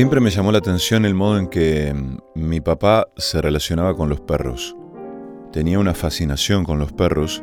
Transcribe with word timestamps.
Siempre 0.00 0.20
me 0.20 0.30
llamó 0.30 0.50
la 0.50 0.56
atención 0.56 1.04
el 1.04 1.12
modo 1.12 1.38
en 1.38 1.46
que 1.46 1.92
mm, 1.92 2.16
mi 2.34 2.62
papá 2.62 3.08
se 3.18 3.42
relacionaba 3.42 3.94
con 3.94 4.08
los 4.08 4.18
perros. 4.22 4.74
Tenía 5.52 5.78
una 5.78 5.92
fascinación 5.92 6.64
con 6.64 6.78
los 6.78 6.90
perros 6.90 7.42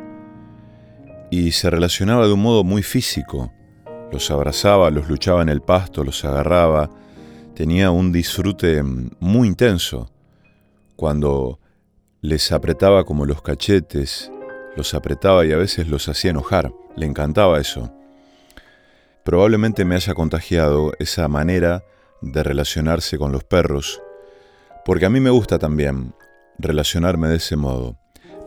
y 1.30 1.52
se 1.52 1.70
relacionaba 1.70 2.26
de 2.26 2.32
un 2.32 2.42
modo 2.42 2.64
muy 2.64 2.82
físico. 2.82 3.52
Los 4.10 4.32
abrazaba, 4.32 4.90
los 4.90 5.08
luchaba 5.08 5.40
en 5.42 5.50
el 5.50 5.62
pasto, 5.62 6.02
los 6.02 6.24
agarraba. 6.24 6.90
Tenía 7.54 7.92
un 7.92 8.10
disfrute 8.10 8.82
mm, 8.82 9.10
muy 9.20 9.46
intenso. 9.46 10.10
Cuando 10.96 11.60
les 12.22 12.50
apretaba 12.50 13.04
como 13.04 13.24
los 13.24 13.40
cachetes, 13.40 14.32
los 14.74 14.94
apretaba 14.94 15.46
y 15.46 15.52
a 15.52 15.58
veces 15.58 15.86
los 15.86 16.08
hacía 16.08 16.32
enojar. 16.32 16.72
Le 16.96 17.06
encantaba 17.06 17.60
eso. 17.60 17.92
Probablemente 19.24 19.84
me 19.84 19.94
haya 19.94 20.12
contagiado 20.14 20.90
esa 20.98 21.28
manera 21.28 21.84
de 22.20 22.42
relacionarse 22.42 23.18
con 23.18 23.32
los 23.32 23.44
perros, 23.44 24.00
porque 24.84 25.06
a 25.06 25.10
mí 25.10 25.20
me 25.20 25.30
gusta 25.30 25.58
también 25.58 26.14
relacionarme 26.58 27.28
de 27.28 27.36
ese 27.36 27.56
modo, 27.56 27.98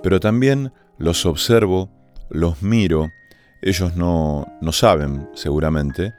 pero 0.04 0.20
también 0.20 0.74
los 0.98 1.26
observo, 1.26 1.90
los 2.30 2.62
miro, 2.62 3.10
ellos 3.62 3.96
no, 3.96 4.48
no 4.62 4.72
saben 4.72 5.30
seguramente 5.34 6.14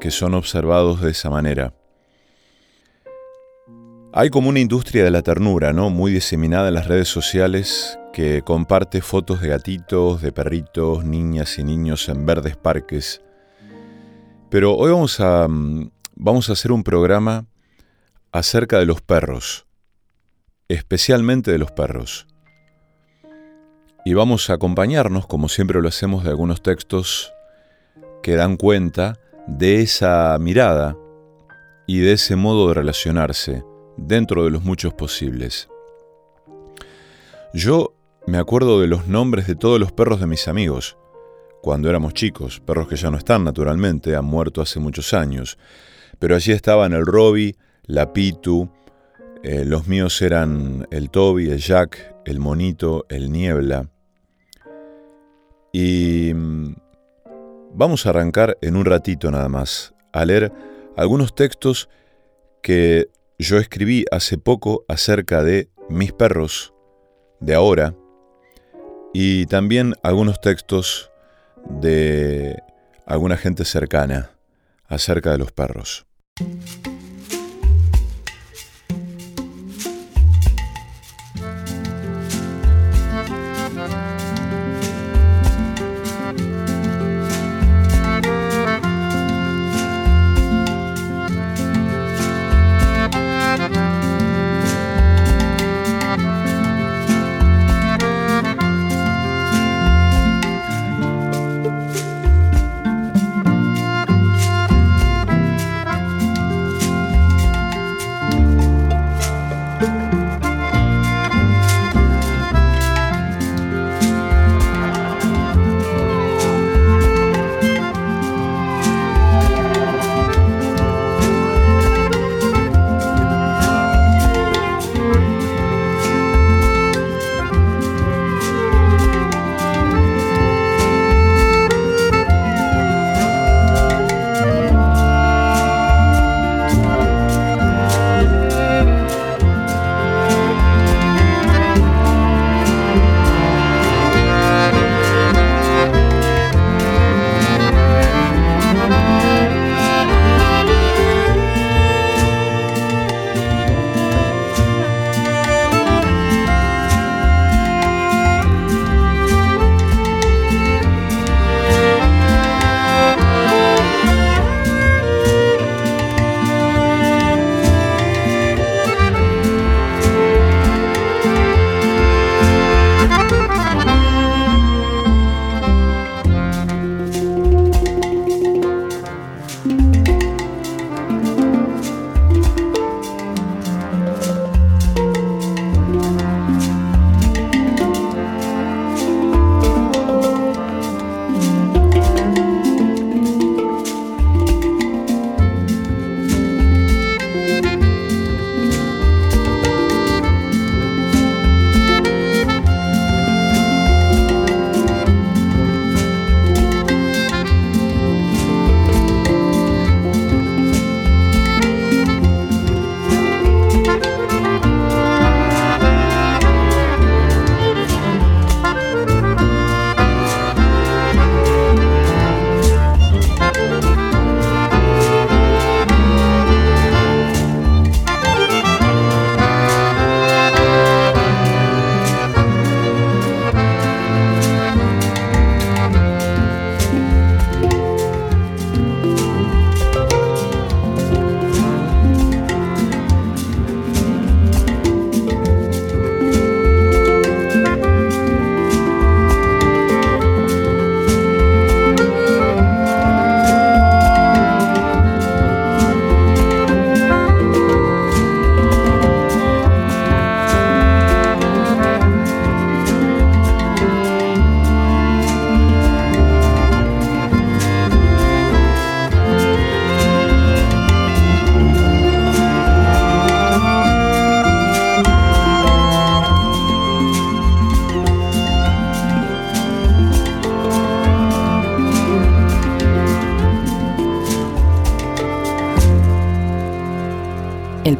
que 0.00 0.10
son 0.10 0.34
observados 0.34 1.00
de 1.00 1.10
esa 1.10 1.30
manera. 1.30 1.72
Hay 4.12 4.28
como 4.30 4.48
una 4.48 4.58
industria 4.58 5.04
de 5.04 5.10
la 5.12 5.22
ternura, 5.22 5.72
¿no? 5.72 5.88
Muy 5.88 6.10
diseminada 6.10 6.68
en 6.68 6.74
las 6.74 6.88
redes 6.88 7.06
sociales 7.06 7.96
que 8.12 8.42
comparte 8.42 9.02
fotos 9.02 9.40
de 9.40 9.48
gatitos, 9.48 10.20
de 10.20 10.32
perritos, 10.32 11.04
niñas 11.04 11.58
y 11.58 11.64
niños 11.64 12.08
en 12.08 12.26
verdes 12.26 12.56
parques. 12.56 13.22
Pero 14.48 14.74
hoy 14.74 14.90
vamos 14.90 15.20
a 15.20 15.46
mm, 15.46 15.92
vamos 16.22 16.50
a 16.50 16.52
hacer 16.52 16.70
un 16.70 16.84
programa 16.84 17.46
acerca 18.30 18.78
de 18.78 18.84
los 18.84 19.00
perros, 19.00 19.66
especialmente 20.68 21.50
de 21.50 21.56
los 21.56 21.72
perros. 21.72 22.26
Y 24.04 24.12
vamos 24.12 24.50
a 24.50 24.54
acompañarnos, 24.54 25.26
como 25.26 25.48
siempre 25.48 25.80
lo 25.80 25.88
hacemos, 25.88 26.22
de 26.22 26.28
algunos 26.28 26.62
textos 26.62 27.32
que 28.22 28.34
dan 28.34 28.58
cuenta 28.58 29.18
de 29.46 29.80
esa 29.80 30.36
mirada 30.38 30.94
y 31.86 32.00
de 32.00 32.12
ese 32.12 32.36
modo 32.36 32.68
de 32.68 32.74
relacionarse 32.74 33.64
dentro 33.96 34.44
de 34.44 34.50
los 34.50 34.62
muchos 34.62 34.92
posibles. 34.92 35.70
Yo 37.54 37.94
me 38.26 38.36
acuerdo 38.36 38.78
de 38.78 38.88
los 38.88 39.06
nombres 39.06 39.46
de 39.46 39.54
todos 39.54 39.80
los 39.80 39.90
perros 39.90 40.20
de 40.20 40.26
mis 40.26 40.48
amigos, 40.48 40.98
cuando 41.62 41.88
éramos 41.88 42.12
chicos, 42.12 42.60
perros 42.60 42.88
que 42.88 42.96
ya 42.96 43.10
no 43.10 43.16
están 43.16 43.42
naturalmente, 43.42 44.16
han 44.16 44.26
muerto 44.26 44.60
hace 44.60 44.80
muchos 44.80 45.14
años, 45.14 45.56
pero 46.20 46.36
allí 46.36 46.52
estaban 46.52 46.92
el 46.92 47.04
Robbie, 47.04 47.56
la 47.86 48.12
Pitu, 48.12 48.70
eh, 49.42 49.64
los 49.64 49.88
míos 49.88 50.20
eran 50.20 50.86
el 50.90 51.10
Toby, 51.10 51.50
el 51.50 51.58
Jack, 51.58 52.14
el 52.26 52.38
Monito, 52.38 53.06
el 53.08 53.32
Niebla. 53.32 53.88
Y 55.72 56.32
mm, 56.34 56.74
vamos 57.72 58.04
a 58.04 58.10
arrancar 58.10 58.58
en 58.60 58.76
un 58.76 58.84
ratito 58.84 59.30
nada 59.30 59.48
más 59.48 59.94
a 60.12 60.24
leer 60.26 60.52
algunos 60.96 61.34
textos 61.34 61.88
que 62.62 63.08
yo 63.38 63.56
escribí 63.56 64.04
hace 64.12 64.36
poco 64.36 64.84
acerca 64.88 65.42
de 65.42 65.70
mis 65.88 66.12
perros 66.12 66.74
de 67.40 67.54
ahora 67.54 67.94
y 69.14 69.46
también 69.46 69.94
algunos 70.02 70.42
textos 70.42 71.10
de 71.80 72.62
alguna 73.06 73.38
gente 73.38 73.64
cercana 73.64 74.32
acerca 74.86 75.32
de 75.32 75.38
los 75.38 75.52
perros. 75.52 76.09
Thank 76.40 76.86
you. 76.86 76.89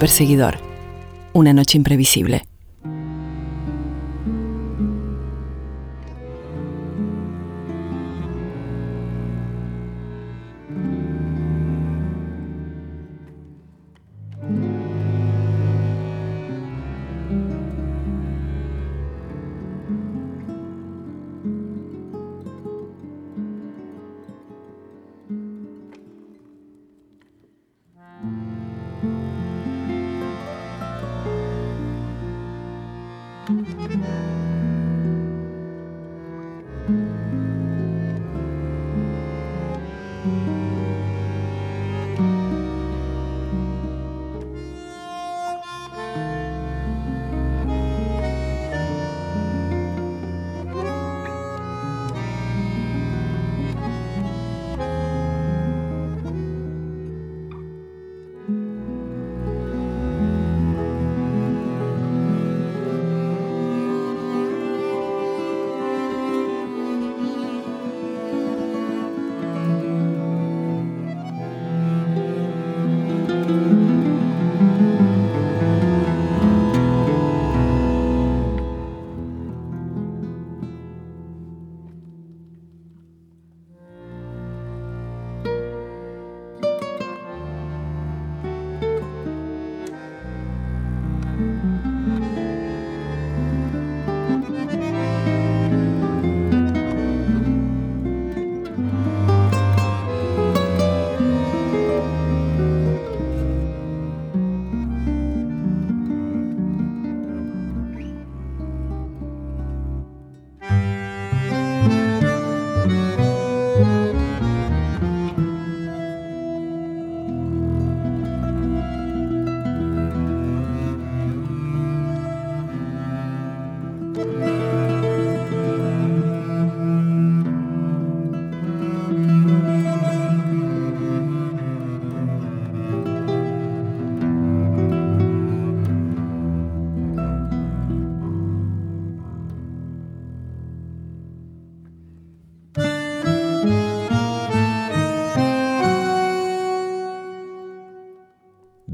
Perseguidor. 0.00 0.56
Una 1.34 1.52
noche 1.52 1.76
imprevisible. 1.76 2.49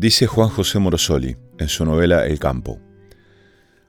Dice 0.06 0.28
Juan 0.28 0.50
José 0.50 0.78
Morosoli 0.78 1.36
en 1.58 1.66
su 1.66 1.84
novela 1.84 2.26
El 2.26 2.38
campo. 2.38 2.78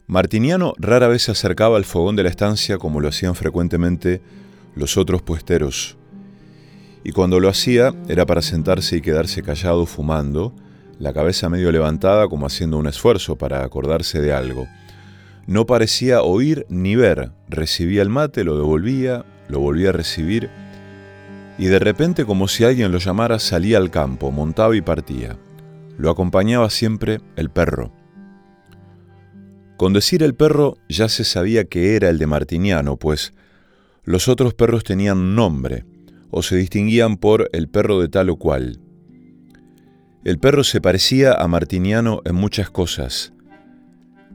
Martiniano 0.08 0.74
rara 0.80 1.08
vez 1.08 1.22
se 1.22 1.32
acercaba 1.32 1.78
al 1.78 1.86
fogón 1.86 2.16
de 2.16 2.24
la 2.24 2.30
estancia 2.30 2.80
como 2.80 3.00
lo 3.02 3.08
hacían 3.08 3.36
frecuentemente 3.36 4.24
los 4.74 4.98
otros 4.98 5.22
puesteros. 5.22 5.96
Y 7.04 7.12
cuando 7.12 7.40
lo 7.40 7.50
hacía 7.50 7.94
era 8.08 8.26
para 8.26 8.42
sentarse 8.42 8.98
y 8.98 9.02
quedarse 9.02 9.44
callado 9.44 9.86
fumando, 9.86 10.56
la 10.98 11.14
cabeza 11.14 11.50
medio 11.50 11.72
levantada 11.72 12.28
como 12.28 12.48
haciendo 12.48 12.80
un 12.80 12.88
esfuerzo 12.88 13.36
para 13.36 13.64
acordarse 13.64 14.20
de 14.20 14.34
algo. 14.34 14.68
No 15.46 15.68
parecía 15.68 16.24
oír 16.24 16.66
ni 16.68 16.96
ver, 16.96 17.30
recibía 17.48 18.02
el 18.02 18.10
mate, 18.10 18.44
lo 18.44 18.58
devolvía, 18.58 19.24
lo 19.50 19.60
volvía 19.60 19.90
a 19.90 19.94
recibir, 19.94 20.50
y 21.60 21.68
de 21.68 21.78
repente 21.78 22.26
como 22.26 22.48
si 22.48 22.64
alguien 22.64 22.92
lo 22.92 22.98
llamara 22.98 23.38
salía 23.38 23.78
al 23.78 23.92
campo, 23.92 24.32
montaba 24.32 24.76
y 24.76 24.82
partía. 24.82 25.38
Lo 25.98 26.10
acompañaba 26.10 26.70
siempre 26.70 27.20
el 27.36 27.50
perro. 27.50 27.92
Con 29.78 29.94
decir 29.94 30.24
el 30.24 30.36
perro 30.36 30.78
ya 30.90 31.10
se 31.10 31.24
sabía 31.24 31.66
que 31.66 31.96
era 31.96 32.10
el 32.10 32.18
de 32.18 32.28
Martiniano, 32.28 32.98
pues 32.98 33.34
los 34.04 34.28
otros 34.28 34.54
perros 34.54 34.84
tenían 34.84 35.36
nombre 35.36 35.86
o 36.32 36.42
se 36.42 36.56
distinguían 36.56 37.18
por 37.18 37.50
el 37.54 37.68
perro 37.68 38.00
de 38.00 38.10
tal 38.10 38.30
o 38.30 38.38
cual. 38.38 38.80
El 40.24 40.40
perro 40.40 40.64
se 40.64 40.82
parecía 40.82 41.34
a 41.34 41.48
Martiniano 41.48 42.22
en 42.26 42.36
muchas 42.36 42.70
cosas. 42.70 43.34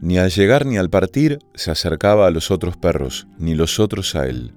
Ni 0.01 0.19
al 0.19 0.31
llegar 0.31 0.65
ni 0.67 0.79
al 0.79 0.91
partir 0.91 1.39
se 1.55 1.71
acercaba 1.71 2.27
a 2.27 2.31
los 2.31 2.51
otros 2.51 2.77
perros, 2.77 3.29
ni 3.39 3.55
los 3.55 3.79
otros 3.79 4.15
a 4.15 4.27
él. 4.27 4.53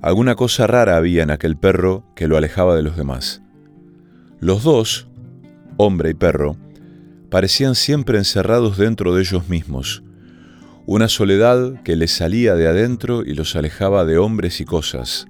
Alguna 0.00 0.34
cosa 0.36 0.66
rara 0.66 0.96
había 0.96 1.22
en 1.24 1.30
aquel 1.30 1.56
perro 1.56 2.04
que 2.14 2.28
lo 2.28 2.36
alejaba 2.36 2.76
de 2.76 2.82
los 2.82 2.96
demás. 2.96 3.42
Los 4.40 4.62
dos, 4.62 5.07
hombre 5.78 6.10
y 6.10 6.14
perro, 6.14 6.56
parecían 7.30 7.74
siempre 7.74 8.18
encerrados 8.18 8.76
dentro 8.76 9.14
de 9.14 9.22
ellos 9.22 9.48
mismos, 9.48 10.02
una 10.86 11.08
soledad 11.08 11.82
que 11.82 11.96
les 11.96 12.10
salía 12.10 12.54
de 12.54 12.66
adentro 12.66 13.22
y 13.24 13.34
los 13.34 13.56
alejaba 13.56 14.04
de 14.04 14.18
hombres 14.18 14.60
y 14.60 14.64
cosas. 14.64 15.26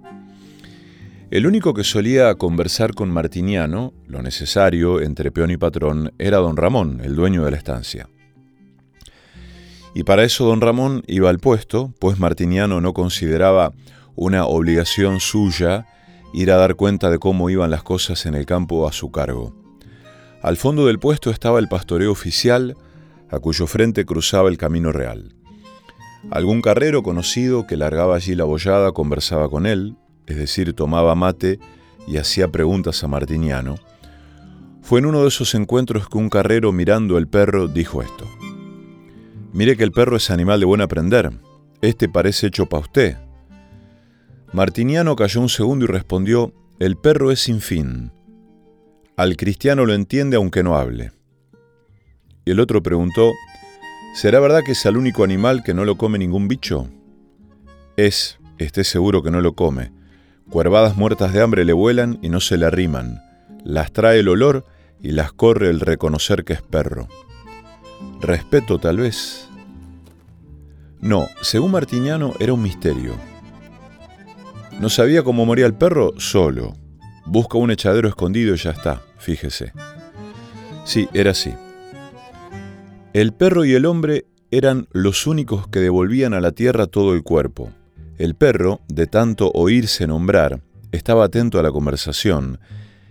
El 1.30 1.46
único 1.46 1.74
que 1.74 1.84
solía 1.84 2.34
conversar 2.36 2.94
con 2.94 3.10
Martiniano, 3.10 3.92
lo 4.06 4.22
necesario 4.22 5.02
entre 5.02 5.30
peón 5.30 5.50
y 5.50 5.58
patrón, 5.58 6.12
era 6.18 6.38
don 6.38 6.56
Ramón, 6.56 7.02
el 7.04 7.14
dueño 7.14 7.44
de 7.44 7.50
la 7.50 7.58
estancia. 7.58 8.08
Y 9.94 10.04
para 10.04 10.24
eso 10.24 10.46
don 10.46 10.62
Ramón 10.62 11.02
iba 11.06 11.28
al 11.28 11.38
puesto, 11.38 11.92
pues 11.98 12.18
Martiniano 12.18 12.80
no 12.80 12.94
consideraba 12.94 13.74
una 14.16 14.46
obligación 14.46 15.20
suya 15.20 15.86
ir 16.32 16.50
a 16.50 16.56
dar 16.56 16.76
cuenta 16.76 17.10
de 17.10 17.18
cómo 17.18 17.50
iban 17.50 17.70
las 17.70 17.82
cosas 17.82 18.24
en 18.24 18.34
el 18.34 18.46
campo 18.46 18.88
a 18.88 18.92
su 18.92 19.10
cargo. 19.10 19.67
Al 20.42 20.56
fondo 20.56 20.86
del 20.86 20.98
puesto 20.98 21.30
estaba 21.30 21.58
el 21.58 21.68
pastoreo 21.68 22.12
oficial, 22.12 22.76
a 23.30 23.38
cuyo 23.40 23.66
frente 23.66 24.04
cruzaba 24.04 24.48
el 24.48 24.56
camino 24.56 24.92
real. 24.92 25.34
Algún 26.30 26.62
carrero 26.62 27.02
conocido 27.02 27.66
que 27.66 27.76
largaba 27.76 28.16
allí 28.16 28.34
la 28.34 28.44
bollada 28.44 28.92
conversaba 28.92 29.48
con 29.48 29.66
él, 29.66 29.96
es 30.26 30.36
decir, 30.36 30.74
tomaba 30.74 31.14
mate 31.14 31.58
y 32.06 32.18
hacía 32.18 32.48
preguntas 32.48 33.02
a 33.02 33.08
Martiniano. 33.08 33.76
Fue 34.82 35.00
en 35.00 35.06
uno 35.06 35.22
de 35.22 35.28
esos 35.28 35.54
encuentros 35.54 36.08
que 36.08 36.18
un 36.18 36.30
carrero 36.30 36.72
mirando 36.72 37.18
el 37.18 37.28
perro 37.28 37.68
dijo 37.68 38.02
esto. 38.02 38.24
Mire 39.52 39.76
que 39.76 39.84
el 39.84 39.92
perro 39.92 40.16
es 40.16 40.30
animal 40.30 40.60
de 40.60 40.66
buen 40.66 40.80
aprender. 40.80 41.32
Este 41.80 42.08
parece 42.08 42.46
hecho 42.46 42.66
para 42.66 42.82
usted. 42.82 43.16
Martiniano 44.52 45.16
cayó 45.16 45.40
un 45.40 45.48
segundo 45.48 45.84
y 45.84 45.88
respondió, 45.88 46.52
el 46.78 46.96
perro 46.96 47.30
es 47.32 47.40
sin 47.40 47.60
fin. 47.60 48.12
Al 49.18 49.36
cristiano 49.36 49.84
lo 49.84 49.94
entiende 49.94 50.36
aunque 50.36 50.62
no 50.62 50.76
hable. 50.76 51.10
Y 52.44 52.52
el 52.52 52.60
otro 52.60 52.84
preguntó, 52.84 53.32
¿será 54.14 54.38
verdad 54.38 54.62
que 54.64 54.72
es 54.72 54.86
el 54.86 54.96
único 54.96 55.24
animal 55.24 55.64
que 55.64 55.74
no 55.74 55.84
lo 55.84 55.96
come 55.96 56.20
ningún 56.20 56.46
bicho? 56.46 56.88
Es, 57.96 58.38
esté 58.58 58.84
seguro 58.84 59.24
que 59.24 59.32
no 59.32 59.40
lo 59.40 59.54
come. 59.54 59.90
Cuervadas 60.50 60.96
muertas 60.96 61.32
de 61.32 61.42
hambre 61.42 61.64
le 61.64 61.72
vuelan 61.72 62.20
y 62.22 62.28
no 62.28 62.38
se 62.38 62.58
le 62.58 62.66
arriman. 62.66 63.20
Las 63.64 63.92
trae 63.92 64.20
el 64.20 64.28
olor 64.28 64.64
y 65.02 65.10
las 65.10 65.32
corre 65.32 65.68
el 65.68 65.80
reconocer 65.80 66.44
que 66.44 66.52
es 66.52 66.62
perro. 66.62 67.08
Respeto 68.20 68.78
tal 68.78 68.98
vez. 68.98 69.48
No, 71.00 71.26
según 71.42 71.72
Martiniano 71.72 72.34
era 72.38 72.52
un 72.52 72.62
misterio. 72.62 73.16
¿No 74.78 74.88
sabía 74.88 75.24
cómo 75.24 75.44
moría 75.44 75.66
el 75.66 75.74
perro? 75.74 76.12
Solo. 76.18 76.76
Busca 77.26 77.58
un 77.58 77.72
echadero 77.72 78.08
escondido 78.08 78.54
y 78.54 78.58
ya 78.58 78.70
está 78.70 79.02
fíjese. 79.18 79.72
Sí, 80.84 81.08
era 81.12 81.32
así. 81.32 81.54
El 83.12 83.32
perro 83.32 83.64
y 83.64 83.74
el 83.74 83.86
hombre 83.86 84.26
eran 84.50 84.88
los 84.92 85.26
únicos 85.26 85.68
que 85.68 85.80
devolvían 85.80 86.34
a 86.34 86.40
la 86.40 86.52
tierra 86.52 86.86
todo 86.86 87.14
el 87.14 87.22
cuerpo. 87.22 87.70
El 88.16 88.34
perro, 88.34 88.80
de 88.88 89.06
tanto 89.06 89.50
oírse 89.54 90.06
nombrar, 90.06 90.60
estaba 90.92 91.24
atento 91.24 91.58
a 91.58 91.62
la 91.62 91.70
conversación, 91.70 92.58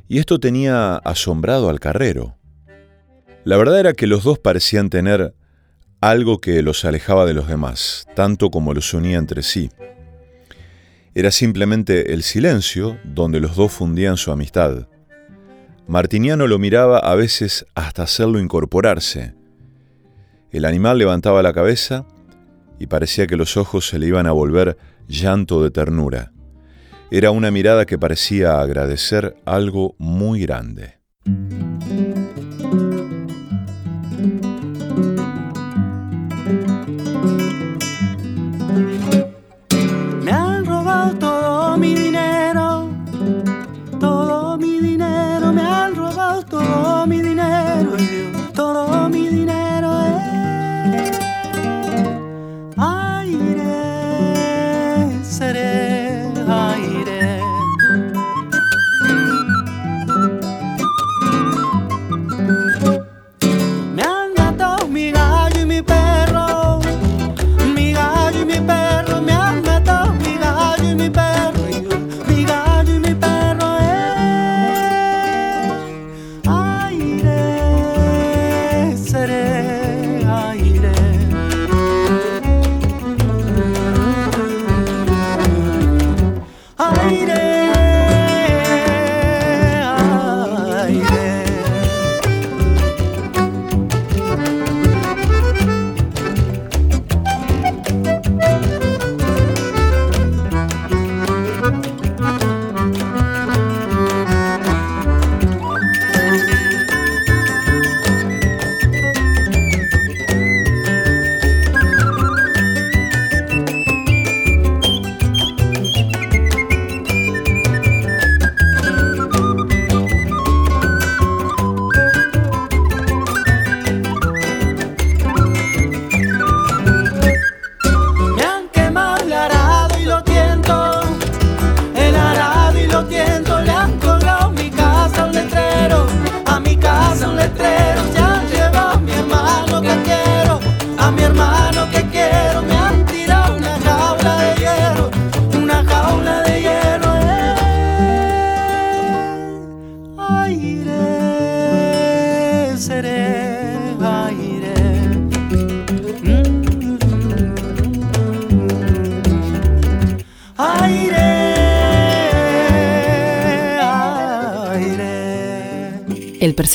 y 0.08 0.20
esto 0.20 0.40
tenía 0.40 0.96
asombrado 0.98 1.70
al 1.70 1.80
carrero. 1.80 2.38
La 3.44 3.58
verdad 3.58 3.80
era 3.80 3.94
que 3.94 4.08
los 4.08 4.24
dos 4.24 4.40
parecían 4.40 4.90
tener 4.90 5.34
algo 6.02 6.40
que 6.40 6.62
los 6.62 6.86
alejaba 6.86 7.26
de 7.26 7.34
los 7.34 7.48
demás, 7.48 8.06
tanto 8.16 8.50
como 8.50 8.74
los 8.74 8.94
unía 8.94 9.18
entre 9.18 9.42
sí. 9.42 9.70
Era 11.16 11.32
simplemente 11.32 12.14
el 12.14 12.24
silencio 12.24 13.00
donde 13.04 13.40
los 13.40 13.56
dos 13.56 13.72
fundían 13.72 14.18
su 14.18 14.32
amistad. 14.32 14.88
Martiniano 15.88 16.48
lo 16.48 16.60
miraba 16.60 17.00
a 17.00 17.16
veces 17.16 17.66
hasta 17.74 18.04
hacerlo 18.04 18.40
incorporarse. 18.40 19.36
El 20.52 20.66
animal 20.66 20.98
levantaba 20.98 21.42
la 21.42 21.54
cabeza 21.54 22.06
y 22.78 22.88
parecía 22.88 23.26
que 23.26 23.38
los 23.38 23.56
ojos 23.56 23.88
se 23.88 23.98
le 23.98 24.08
iban 24.08 24.28
a 24.28 24.34
volver 24.34 24.78
llanto 25.08 25.64
de 25.64 25.72
ternura. 25.72 26.34
Era 27.10 27.32
una 27.32 27.52
mirada 27.52 27.86
que 27.86 27.98
parecía 27.98 28.60
agradecer 28.60 29.38
algo 29.46 29.96
muy 29.98 30.42
grande. 30.42 31.00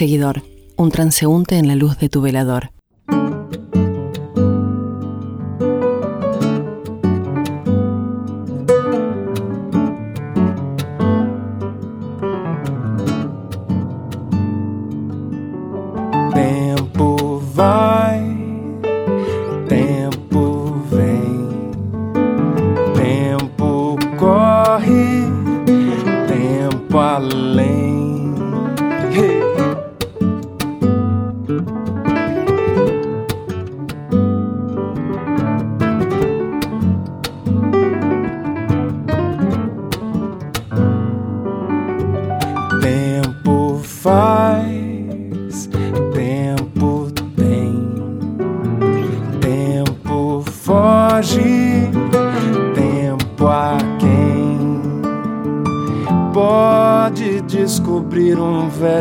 El 0.03 0.09
perseguidor, 0.09 0.43
un 0.77 0.91
transeúnte 0.91 1.59
en 1.59 1.69
la 1.69 1.77
luz 1.77 1.97
de 1.97 2.09
tu 2.09 2.23
velador. 2.23 2.72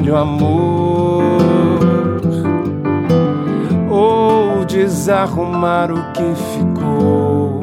Velho 0.02 0.16
amor 0.16 1.22
ou 3.90 4.66
desarrumar 4.66 5.92
o 5.92 6.12
que 6.14 6.34
ficou 6.54 7.62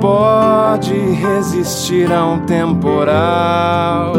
pode 0.00 0.94
resistir 0.94 2.12
a 2.12 2.24
um 2.24 2.40
temporal 2.46 4.12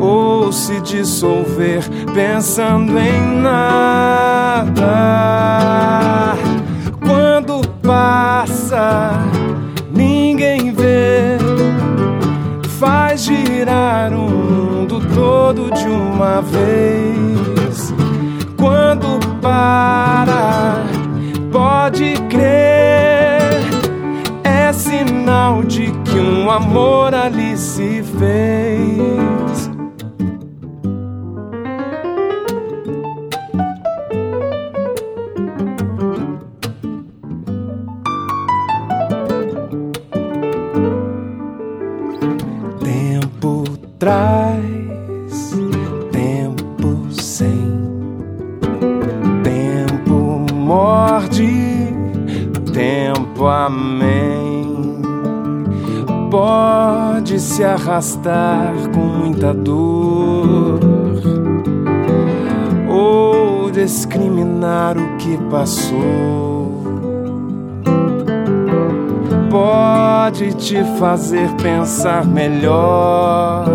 ou 0.00 0.50
se 0.52 0.80
dissolver 0.80 1.84
pensando 2.14 2.98
em 2.98 3.40
nada. 3.42 4.78
Amor 26.68 27.14
ali 27.14 27.56
se 27.56 28.02
fez. 28.02 28.67
Arrastar 57.98 58.74
com 58.94 59.00
muita 59.00 59.52
dor 59.52 60.78
ou 62.88 63.70
discriminar 63.72 64.96
o 64.96 65.16
que 65.16 65.36
passou. 65.50 66.78
Pode 69.50 70.54
te 70.54 70.84
fazer 70.98 71.50
pensar 71.60 72.24
melhor 72.24 73.66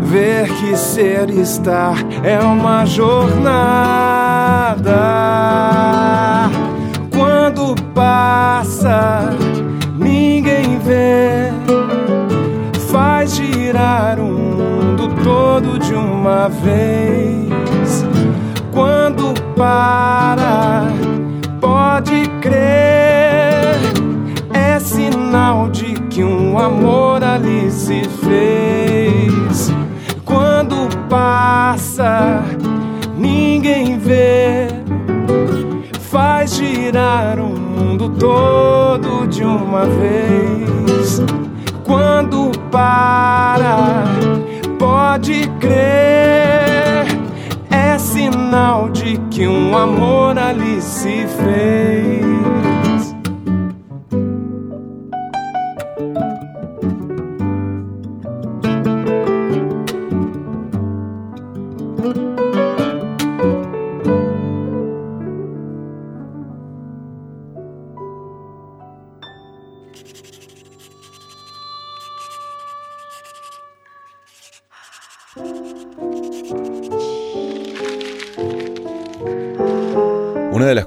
ver 0.00 0.48
que 0.54 0.76
ser 0.76 1.30
e 1.30 1.40
estar 1.40 1.96
é 2.24 2.40
uma 2.40 2.84
jornada. 2.84 3.34
Quando 7.12 7.74
passa, 7.92 9.30
ninguém 9.96 10.78
vê, 10.78 11.33
girar 13.74 14.20
o 14.20 14.24
mundo 14.24 15.08
todo 15.24 15.80
de 15.80 15.94
uma 15.94 16.48
vez. 16.48 18.06
Quando 18.72 19.34
para, 19.56 20.86
pode 21.60 22.28
crer, 22.40 23.74
é 24.52 24.78
sinal 24.78 25.68
de 25.70 25.94
que 26.08 26.22
um 26.22 26.56
amor 26.56 27.24
ali 27.24 27.68
se 27.68 28.04
fez. 28.24 29.72
Quando 30.24 30.88
passa, 31.08 32.44
ninguém 33.18 33.98
vê, 33.98 34.68
faz 35.98 36.54
girar 36.54 37.40
o 37.40 37.48
mundo 37.48 38.08
todo 38.10 39.26
de 39.26 39.42
uma 39.42 39.84
vez. 39.84 40.73
Quando 41.84 42.50
para, 42.70 43.76
pode 44.78 45.46
crer, 45.60 47.06
é 47.70 47.98
sinal 47.98 48.88
de 48.88 49.18
que 49.30 49.46
um 49.46 49.76
amor 49.76 50.38
ali 50.38 50.80
se 50.80 51.26
fez. 51.26 52.73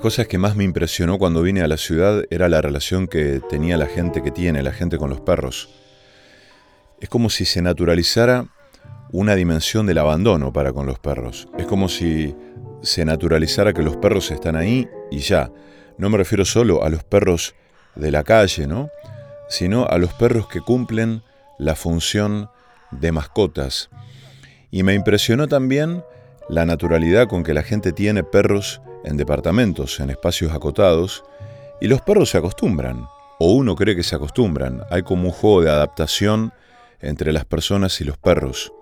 Cosas 0.08 0.28
que 0.30 0.38
más 0.38 0.56
me 0.56 0.64
impresionó 0.64 1.20
cuando 1.20 1.42
vine 1.42 1.62
a 1.64 1.68
la 1.68 1.76
ciudad 1.76 2.24
era 2.30 2.48
la 2.48 2.62
relación 2.62 3.10
que 3.10 3.42
tenía 3.50 3.76
la 3.76 3.88
gente 3.88 4.24
que 4.24 4.32
tiene, 4.32 4.64
la 4.64 4.72
gente 4.72 4.98
con 4.98 5.10
los 5.10 5.20
perros. 5.20 5.68
Es 7.02 7.10
como 7.10 7.30
si 7.30 7.44
se 7.44 7.62
naturalizara 7.62 8.46
una 9.12 9.36
dimensión 9.36 9.86
del 9.86 9.98
abandono 9.98 10.54
para 10.54 10.72
con 10.72 10.86
los 10.86 10.98
perros. 10.98 11.50
Es 11.58 11.66
como 11.66 11.90
si 11.90 12.34
se 12.82 13.04
naturalizara 13.04 13.74
que 13.74 13.82
los 13.82 13.98
perros 13.98 14.32
están 14.32 14.56
ahí 14.56 14.88
y 15.12 15.18
ya. 15.18 15.52
No 15.98 16.10
me 16.10 16.18
refiero 16.18 16.46
solo 16.46 16.86
a 16.86 16.90
los 16.90 17.04
perros 17.04 17.54
de 17.96 18.10
la 18.10 18.24
calle, 18.24 18.66
¿no? 18.66 18.90
Sino 19.50 19.88
a 19.88 19.98
los 19.98 20.14
perros 20.14 20.48
que 20.48 20.62
cumplen 20.62 21.22
la 21.60 21.76
función 21.76 22.50
de 22.92 23.12
mascotas. 23.12 23.90
Y 24.72 24.84
me 24.84 24.94
impresionó 24.94 25.50
también 25.50 26.02
la 26.48 26.66
naturalidad 26.66 27.28
con 27.28 27.44
que 27.44 27.54
la 27.54 27.64
gente 27.64 27.92
tiene 27.92 28.24
perros 28.24 28.80
en 29.08 29.18
departamentos, 29.18 30.00
en 30.00 30.10
espacios 30.10 30.54
acotados, 30.54 31.24
y 31.80 31.88
los 31.88 32.02
perros 32.02 32.30
se 32.30 32.38
acostumbran, 32.38 33.08
o 33.40 33.54
uno 33.54 33.76
cree 33.76 33.96
que 33.96 34.04
se 34.04 34.16
acostumbran. 34.16 34.82
Hay 34.90 35.04
como 35.04 35.26
un 35.26 35.32
juego 35.32 35.62
de 35.62 35.70
adaptación 35.70 36.54
entre 37.00 37.32
las 37.32 37.46
personas 37.46 38.02
y 38.02 38.04
los 38.04 38.18
perros. 38.18 38.74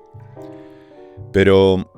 Pero 1.32 1.92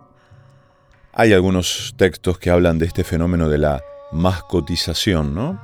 hay 1.13 1.33
algunos 1.33 1.93
textos 1.97 2.37
que 2.39 2.49
hablan 2.49 2.79
de 2.79 2.85
este 2.85 3.03
fenómeno 3.03 3.49
de 3.49 3.57
la 3.59 3.81
mascotización, 4.11 5.33
¿no? 5.33 5.61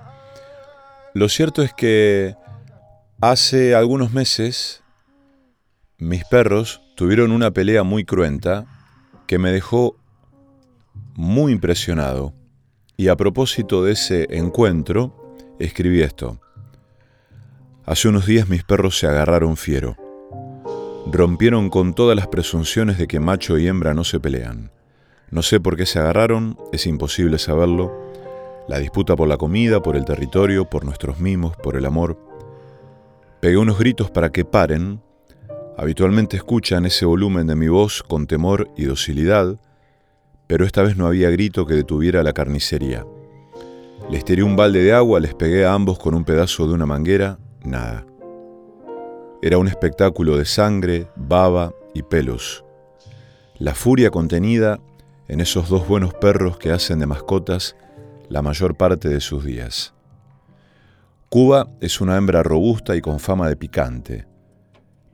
Lo 1.13 1.29
cierto 1.29 1.61
es 1.61 1.73
que 1.73 2.35
hace 3.21 3.75
algunos 3.75 4.11
meses 4.13 4.83
mis 5.97 6.25
perros 6.25 6.81
tuvieron 6.95 7.31
una 7.31 7.51
pelea 7.51 7.83
muy 7.83 8.03
cruenta 8.03 8.65
que 9.27 9.37
me 9.37 9.51
dejó 9.51 9.95
muy 11.15 11.51
impresionado. 11.51 12.33
Y 12.95 13.07
a 13.07 13.15
propósito 13.15 13.83
de 13.83 13.93
ese 13.93 14.27
encuentro, 14.29 15.35
escribí 15.57 16.01
esto. 16.01 16.39
Hace 17.85 18.07
unos 18.07 18.25
días 18.27 18.47
mis 18.47 18.63
perros 18.63 18.99
se 18.99 19.07
agarraron 19.07 19.57
fiero. 19.57 19.97
Rompieron 21.11 21.69
con 21.69 21.95
todas 21.95 22.15
las 22.15 22.27
presunciones 22.27 22.97
de 22.97 23.07
que 23.07 23.19
macho 23.19 23.57
y 23.57 23.67
hembra 23.67 23.93
no 23.93 24.03
se 24.03 24.19
pelean. 24.19 24.71
No 25.31 25.41
sé 25.41 25.59
por 25.59 25.75
qué 25.75 25.87
se 25.87 25.99
agarraron, 25.99 26.57
es 26.71 26.85
imposible 26.85 27.39
saberlo. 27.39 27.91
La 28.67 28.77
disputa 28.77 29.15
por 29.15 29.27
la 29.27 29.37
comida, 29.37 29.81
por 29.81 29.95
el 29.95 30.05
territorio, 30.05 30.69
por 30.69 30.85
nuestros 30.85 31.19
mimos, 31.19 31.57
por 31.57 31.75
el 31.75 31.85
amor. 31.85 32.17
Pegué 33.41 33.57
unos 33.57 33.79
gritos 33.79 34.11
para 34.11 34.31
que 34.31 34.45
paren. 34.45 35.01
Habitualmente 35.77 36.37
escuchan 36.37 36.85
ese 36.85 37.05
volumen 37.05 37.47
de 37.47 37.55
mi 37.55 37.67
voz 37.67 38.03
con 38.03 38.27
temor 38.27 38.69
y 38.77 38.85
docilidad, 38.85 39.59
pero 40.53 40.67
esta 40.67 40.83
vez 40.83 40.95
no 40.97 41.07
había 41.07 41.31
grito 41.31 41.65
que 41.65 41.73
detuviera 41.73 42.21
la 42.21 42.31
carnicería. 42.31 43.07
Les 44.11 44.23
tiré 44.23 44.43
un 44.43 44.55
balde 44.55 44.83
de 44.83 44.93
agua, 44.93 45.19
les 45.19 45.33
pegué 45.33 45.65
a 45.65 45.73
ambos 45.73 45.97
con 45.97 46.13
un 46.13 46.25
pedazo 46.25 46.67
de 46.67 46.75
una 46.75 46.85
manguera, 46.85 47.39
nada. 47.65 48.05
Era 49.41 49.57
un 49.57 49.67
espectáculo 49.67 50.37
de 50.37 50.45
sangre, 50.45 51.07
baba 51.15 51.73
y 51.95 52.03
pelos. 52.03 52.63
La 53.57 53.73
furia 53.73 54.11
contenida 54.11 54.79
en 55.27 55.39
esos 55.39 55.69
dos 55.69 55.87
buenos 55.87 56.13
perros 56.13 56.59
que 56.59 56.69
hacen 56.69 56.99
de 56.99 57.07
mascotas 57.07 57.75
la 58.29 58.43
mayor 58.43 58.77
parte 58.77 59.09
de 59.09 59.21
sus 59.21 59.43
días. 59.43 59.95
Cuba 61.29 61.67
es 61.81 61.99
una 61.99 62.15
hembra 62.15 62.43
robusta 62.43 62.95
y 62.95 63.01
con 63.01 63.19
fama 63.19 63.49
de 63.49 63.55
picante. 63.55 64.27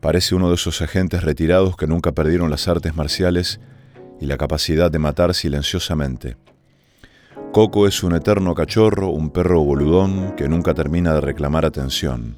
Parece 0.02 0.36
uno 0.36 0.50
de 0.50 0.56
esos 0.56 0.82
agentes 0.82 1.24
retirados 1.24 1.78
que 1.78 1.88
nunca 1.88 2.12
perdieron 2.12 2.50
las 2.50 2.68
artes 2.68 2.94
marciales 2.94 3.62
y 4.20 4.26
la 4.26 4.38
capacidad 4.38 4.92
de 4.92 5.00
matar 5.00 5.34
silenciosamente. 5.34 6.38
Coco 7.52 7.88
es 7.88 8.04
un 8.04 8.14
eterno 8.14 8.54
cachorro, 8.54 9.10
un 9.10 9.32
perro 9.32 9.64
boludón 9.64 10.36
que 10.36 10.48
nunca 10.48 10.74
termina 10.74 11.14
de 11.14 11.22
reclamar 11.22 11.66
atención. 11.66 12.36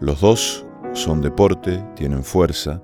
Los 0.00 0.20
dos 0.20 0.64
son 0.92 1.20
deporte, 1.20 1.84
tienen 1.96 2.22
fuerza, 2.22 2.82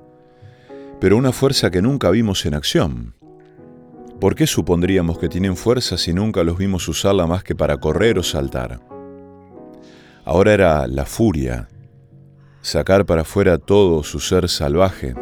pero 1.01 1.17
una 1.17 1.33
fuerza 1.33 1.71
que 1.71 1.83
nunca 1.83 2.11
vimos 2.11 2.45
en 2.47 2.55
acción. 2.55 3.15
¿Por 4.21 4.35
qué 4.35 4.47
supondríamos 4.47 5.19
que 5.19 5.29
tienen 5.29 5.57
fuerza 5.57 5.99
si 5.99 6.13
nunca 6.13 6.43
los 6.43 6.57
vimos 6.57 6.89
usarla 6.89 7.27
más 7.27 7.45
que 7.45 7.55
para 7.55 7.77
correr 7.77 8.19
o 8.19 8.23
saltar? 8.23 8.81
Ahora 10.25 10.55
era 10.55 10.87
la 10.87 11.05
furia, 11.05 11.69
sacar 12.63 13.07
para 13.07 13.23
afuera 13.23 13.59
todo 13.59 14.03
su 14.03 14.19
ser 14.19 14.49
salvaje. 14.49 15.15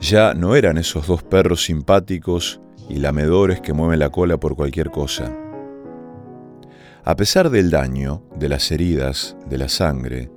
Ya 0.00 0.34
no 0.34 0.54
eran 0.54 0.78
esos 0.78 1.06
dos 1.06 1.22
perros 1.22 1.64
simpáticos 1.64 2.60
y 2.88 2.96
lamedores 2.96 3.60
que 3.60 3.72
mueven 3.72 3.98
la 3.98 4.10
cola 4.10 4.38
por 4.38 4.54
cualquier 4.54 4.90
cosa. 4.90 5.32
A 7.04 7.16
pesar 7.16 7.50
del 7.50 7.70
daño, 7.70 8.22
de 8.36 8.48
las 8.48 8.70
heridas, 8.70 9.36
de 9.48 9.58
la 9.58 9.68
sangre, 9.68 10.30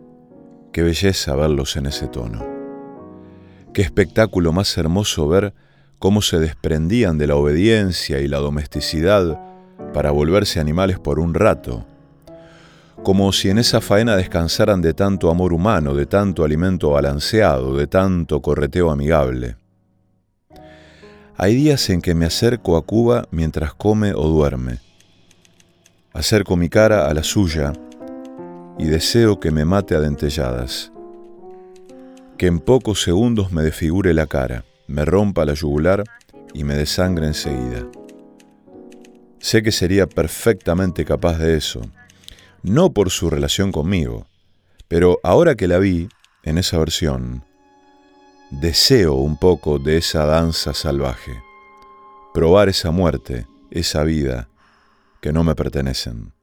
Qué 0.72 0.84
belleza 0.84 1.36
verlos 1.36 1.78
en 1.78 1.88
ese 1.88 2.08
tono. 2.08 2.45
Qué 3.74 3.82
espectáculo 3.82 4.52
más 4.54 4.78
hermoso 4.78 5.28
ver 5.28 5.56
cómo 5.98 6.22
se 6.22 6.38
desprendían 6.38 7.17
de 7.17 7.26
la 7.26 7.36
obediencia 7.36 8.19
y 8.19 8.28
la 8.28 8.38
domesticidad 8.38 9.39
para 9.93 10.12
volverse 10.12 10.60
animales 10.60 11.00
por 11.00 11.19
un 11.19 11.34
rato, 11.34 11.88
como 13.04 13.32
si 13.32 13.50
en 13.50 13.58
esa 13.58 13.82
faena 13.82 14.16
descansaran 14.16 14.82
de 14.82 14.94
tanto 14.94 15.30
amor 15.30 15.54
humano, 15.54 15.96
de 15.96 16.06
tanto 16.06 16.44
alimento 16.44 16.92
balanceado, 16.92 17.76
de 17.76 17.88
tanto 17.88 18.42
correteo 18.42 18.92
amigable. 18.92 19.56
Hay 21.38 21.56
días 21.56 21.90
en 21.90 22.02
que 22.02 22.14
me 22.14 22.26
acerco 22.26 22.76
a 22.76 22.82
Cuba 22.82 23.28
mientras 23.32 23.74
come 23.74 24.14
o 24.14 24.28
duerme. 24.28 24.80
Acerco 26.12 26.58
mi 26.58 26.68
cara 26.68 27.08
a 27.08 27.14
la 27.14 27.24
suya 27.24 27.72
y 28.78 28.86
deseo 28.86 29.40
que 29.40 29.52
me 29.52 29.64
mate 29.64 29.96
a 29.96 30.02
dentelladas. 30.02 30.92
Que 32.38 32.48
en 32.48 32.60
pocos 32.60 33.02
segundos 33.02 33.52
me 33.52 33.64
desfigure 33.64 34.14
la 34.14 34.28
cara, 34.28 34.66
me 34.88 35.06
rompa 35.06 35.46
la 35.46 35.54
yugular 35.54 36.04
y 36.54 36.64
me 36.64 36.76
desangre 36.76 37.28
enseguida. 37.28 37.88
Sé 39.40 39.64
que 39.64 39.72
sería 39.72 40.08
perfectamente 40.08 41.06
capaz 41.06 41.38
de 41.38 41.56
eso, 41.56 41.82
no 42.63 42.93
por 42.93 43.10
su 43.10 43.30
relación 43.30 43.72
conmigo, 43.72 44.28
pero 44.88 45.19
ahora 45.24 45.56
que 45.56 45.67
la 45.67 45.80
vi 45.80 46.10
en 46.43 46.58
esa 46.58 46.78
versión, 46.78 47.43
deseo 48.50 49.13
un 49.13 49.38
poco 49.38 49.80
de 49.80 49.98
esa 49.98 50.26
danza 50.26 50.74
salvaje, 50.74 51.41
probar 52.34 52.69
esa 52.69 52.91
muerte, 52.91 53.45
esa 53.72 54.04
vida 54.04 54.50
que 55.22 55.32
no 55.32 55.43
me 55.43 55.56
pertenecen. 55.56 56.34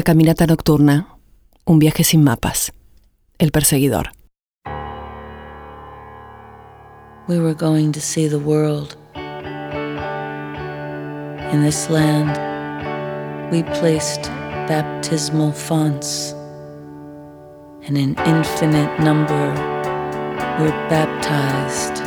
Una 0.00 0.04
caminata 0.14 0.46
nocturna, 0.46 1.18
un 1.66 1.78
viaje 1.78 2.04
sin 2.04 2.24
mapas. 2.24 2.72
El 3.38 3.50
perseguidor. 3.50 4.12
We 7.28 7.38
were 7.38 7.52
going 7.52 7.92
to 7.92 8.00
see 8.00 8.26
the 8.26 8.38
world. 8.38 8.96
In 11.52 11.62
this 11.62 11.90
land, 11.90 12.30
we 13.52 13.62
placed 13.78 14.22
baptismal 14.66 15.52
fonts, 15.52 16.32
and 17.86 17.98
an 17.98 18.16
infinite 18.24 18.98
number 19.00 19.52
were 20.58 20.72
baptized. 20.88 22.00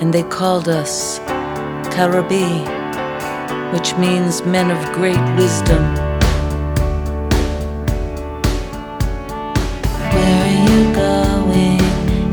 And 0.00 0.14
they 0.14 0.22
called 0.22 0.68
us 0.68 1.18
Karabi 1.90 2.81
which 3.72 3.96
means 3.96 4.44
men 4.44 4.70
of 4.70 4.92
great 4.92 5.24
wisdom. 5.34 5.82
Where 10.12 10.38
are 10.44 10.58
you 10.68 10.94
going? 10.94 11.80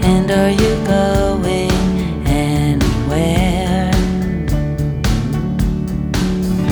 And 0.04 0.30
are 0.30 0.52
you 0.52 0.74
going 0.86 1.72
anywhere? 2.28 3.92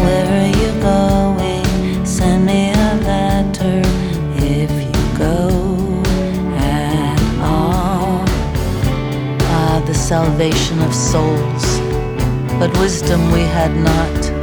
Where 0.03 0.27
are 0.39 0.51
you 0.61 0.71
going? 0.81 2.05
Send 2.05 2.45
me 2.45 2.71
a 2.71 2.95
letter 3.11 3.81
if 4.35 4.69
you 4.69 5.17
go 5.17 6.03
at 6.57 7.21
all. 7.39 8.25
Ah, 9.55 9.81
the 9.87 9.93
salvation 9.93 10.81
of 10.81 10.93
souls. 10.93 11.79
But 12.59 12.77
wisdom 12.79 13.31
we 13.31 13.41
had 13.41 13.73
not 13.77 14.36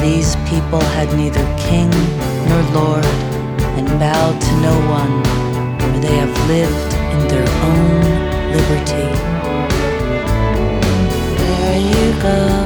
these 0.00 0.36
people 0.48 0.80
had 0.80 1.08
neither 1.16 1.44
king 1.58 1.90
nor 2.48 2.62
lord, 2.72 3.04
and 3.78 3.86
bowed 3.98 4.40
to 4.40 4.52
no 4.60 4.74
one, 4.88 5.22
for 5.78 5.98
they 6.00 6.16
have 6.16 6.34
lived 6.48 6.92
in 7.14 7.20
their 7.32 7.48
own 7.68 8.00
liberty. 8.54 9.08
Where 11.36 11.80
you 11.80 12.22
going? 12.22 12.57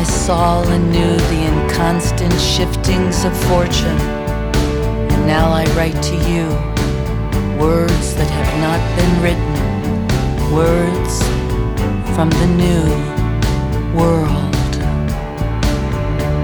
I 0.00 0.02
saw 0.02 0.62
and 0.62 0.90
knew 0.90 1.14
the 1.14 1.40
inconstant 1.52 2.32
shiftings 2.40 3.22
of 3.26 3.36
fortune. 3.48 4.00
And 5.12 5.26
now 5.26 5.50
I 5.52 5.66
write 5.76 6.02
to 6.04 6.16
you 6.26 6.46
words 7.60 8.14
that 8.14 8.30
have 8.30 8.52
not 8.64 8.80
been 8.96 9.14
written, 9.20 9.54
words 10.54 11.22
from 12.16 12.30
the 12.30 12.46
new 12.64 12.84
world. 13.94 14.72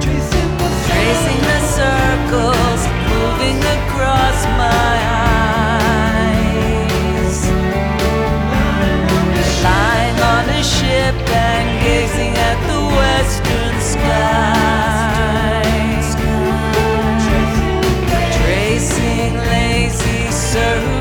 Tracing 0.03 1.41
the 1.51 1.61
circles, 1.81 2.83
moving 3.09 3.59
across 3.79 4.45
my 4.59 5.13
eyes. 5.13 5.16
A 20.59 20.96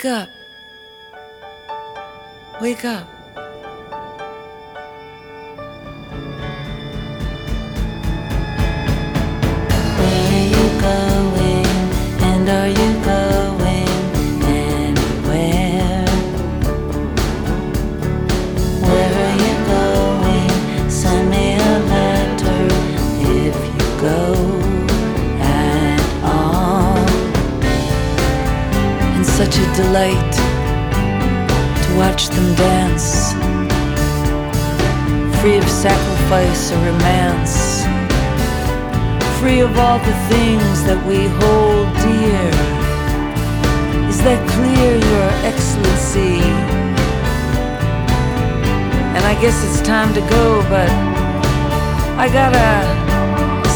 wake 0.00 0.06
up. 0.06 0.30
Wake 2.60 2.84
up. 2.86 3.19
All 39.90 39.98
the 39.98 40.20
things 40.28 40.84
that 40.84 41.04
we 41.04 41.26
hold 41.42 41.88
dear. 42.06 42.46
Is 44.08 44.18
that 44.22 44.38
clear, 44.54 44.90
Your 45.10 45.28
Excellency? 45.50 46.38
And 49.16 49.22
I 49.26 49.34
guess 49.42 49.56
it's 49.66 49.82
time 49.84 50.14
to 50.14 50.20
go, 50.30 50.62
but 50.70 50.88
I 52.24 52.28
gotta 52.30 52.70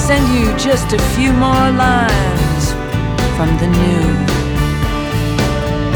send 0.06 0.24
you 0.32 0.46
just 0.56 0.92
a 0.92 1.02
few 1.16 1.32
more 1.32 1.68
lines 1.84 2.64
from 3.34 3.50
the 3.58 3.66
new 3.82 4.06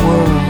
world. 0.05 0.48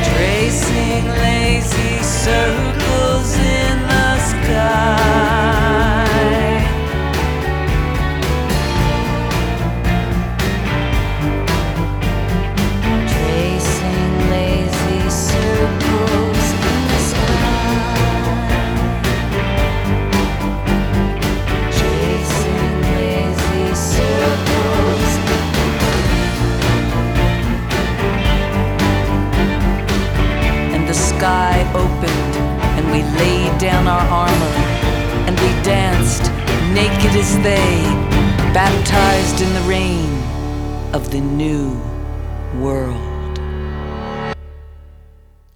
Tracing 0.09 1.07
lazy 1.23 2.03
circles 2.03 2.72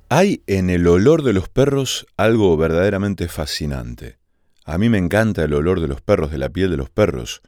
Hay 0.09 0.43
en 0.49 0.71
el 0.71 0.89
olor 0.89 1.23
de 1.23 1.33
los 1.33 1.49
perros 1.49 2.05
algo 2.17 2.57
verdaderamente 2.57 3.29
fascinante. 3.29 4.19
A 4.65 4.77
mí 4.77 4.89
me 4.89 4.99
encanta 4.99 5.45
el 5.45 5.55
olor 5.55 5.81
de 5.81 5.87
los 5.87 6.01
perros, 6.01 6.33
de 6.33 6.39
la 6.39 6.49
piel 6.49 6.69
de 6.69 6.79
los 6.79 6.91
perros. 6.91 7.43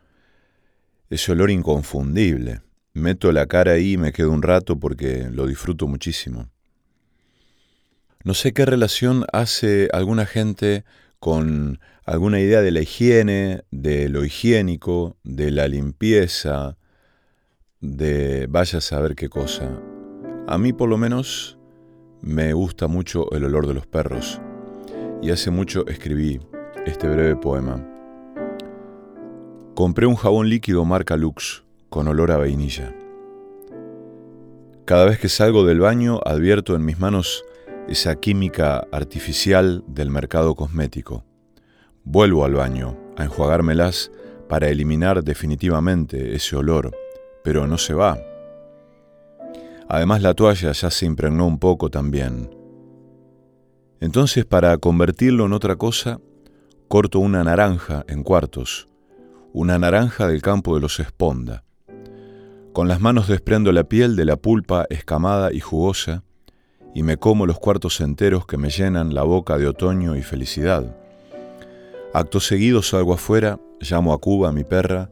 Ese 1.11 1.33
olor 1.33 1.51
inconfundible. 1.51 2.61
Meto 2.95 3.33
la 3.33 3.47
cara 3.47 3.73
ahí 3.73 3.95
y 3.95 3.99
me 3.99 4.13
quedo 4.13 4.31
un 4.31 4.43
rato 4.43 4.79
porque 4.79 5.29
lo 5.29 5.49
disfruto 5.49 5.89
muchísimo. 5.89 6.49
No 8.23 8.35
sé 8.35 8.53
qué 8.53 8.65
relación 8.65 9.25
hace 9.33 9.89
alguna 9.93 10.25
gente 10.25 10.85
con 11.19 11.81
alguna 12.05 12.41
idea 12.41 12.63
de 12.63 12.71
la 12.71 12.81
higiene, 12.81 13.65
de 13.71 14.09
lo 14.09 14.25
higiénico, 14.25 15.17
de 15.25 15.51
la 15.51 15.69
limpieza, 15.69 16.77
de 17.81 18.47
vaya 18.49 18.79
a 18.79 18.83
saber 18.83 19.15
qué 19.15 19.29
cosa. 19.29 19.71
A 20.47 20.59
mí 20.59 20.73
por 20.73 20.89
lo 20.89 20.97
menos 20.97 21.59
me 22.21 22.53
gusta 22.53 22.89
mucho 22.89 23.31
el 23.33 23.45
olor 23.45 23.67
de 23.67 23.75
los 23.75 23.87
perros 23.87 24.41
y 25.23 25.31
hace 25.31 25.51
mucho 25.51 25.87
escribí 25.87 26.41
este 26.87 27.09
breve 27.09 27.37
poema. 27.37 27.85
Compré 29.75 30.07
un 30.07 30.17
jabón 30.17 30.49
líquido 30.49 30.85
marca 30.85 31.17
Lux 31.17 31.65
con 31.89 32.09
olor 32.09 32.33
a 32.33 32.37
vainilla. 32.37 32.95
Cada 34.85 35.05
vez 35.05 35.19
que 35.19 35.29
salgo 35.29 35.65
del 35.65 35.81
baño 35.81 36.21
advierto 36.25 36.75
en 36.75 36.85
mis 36.85 36.99
manos 36.99 37.45
esa 37.89 38.17
química 38.17 38.87
artificial 38.93 39.83
del 39.87 40.11
mercado 40.11 40.55
cosmético. 40.55 41.25
Vuelvo 42.05 42.45
al 42.45 42.55
baño 42.55 42.97
a 43.17 43.25
enjuagármelas 43.25 44.13
para 44.49 44.69
eliminar 44.69 45.25
definitivamente 45.25 46.35
ese 46.35 46.57
olor, 46.57 46.95
pero 47.43 47.67
no 47.67 47.79
se 47.79 47.95
va. 47.95 48.19
Además 49.89 50.21
la 50.23 50.35
toalla 50.35 50.73
ya 50.73 50.91
se 50.91 51.07
impregnó 51.07 51.47
un 51.47 51.59
poco 51.59 51.91
también. 51.91 52.51
Entonces 54.01 54.45
para 54.45 54.77
convertirlo 54.77 55.47
en 55.47 55.55
otra 55.55 55.77
cosa, 55.77 56.21
corto 56.89 57.21
una 57.21 57.43
naranja 57.43 58.05
en 58.07 58.23
cuartos, 58.23 58.89
una 59.53 59.79
naranja 59.79 60.29
del 60.29 60.43
campo 60.43 60.75
de 60.75 60.83
los 60.83 61.01
Esponda. 61.01 61.65
Con 62.75 62.87
las 62.87 63.01
manos 63.01 63.29
desprendo 63.29 63.73
la 63.73 63.85
piel 63.85 64.15
de 64.15 64.27
la 64.27 64.37
pulpa 64.37 64.87
escamada 64.91 65.53
y 65.53 65.61
jugosa, 65.61 66.23
y 66.95 67.03
me 67.03 67.17
como 67.17 67.47
los 67.47 67.59
cuartos 67.59 68.01
enteros 68.01 68.47
que 68.47 68.57
me 68.57 68.71
llenan 68.71 69.15
la 69.15 69.23
boca 69.23 69.59
de 69.59 69.67
otoño 69.67 70.17
y 70.17 70.23
felicidad. 70.23 70.97
Acto 72.13 72.41
seguido 72.41 72.83
salgo 72.83 73.13
afuera, 73.13 73.61
llamo 73.81 74.13
a 74.13 74.19
Cuba, 74.19 74.53
mi 74.53 74.65
perra, 74.65 75.11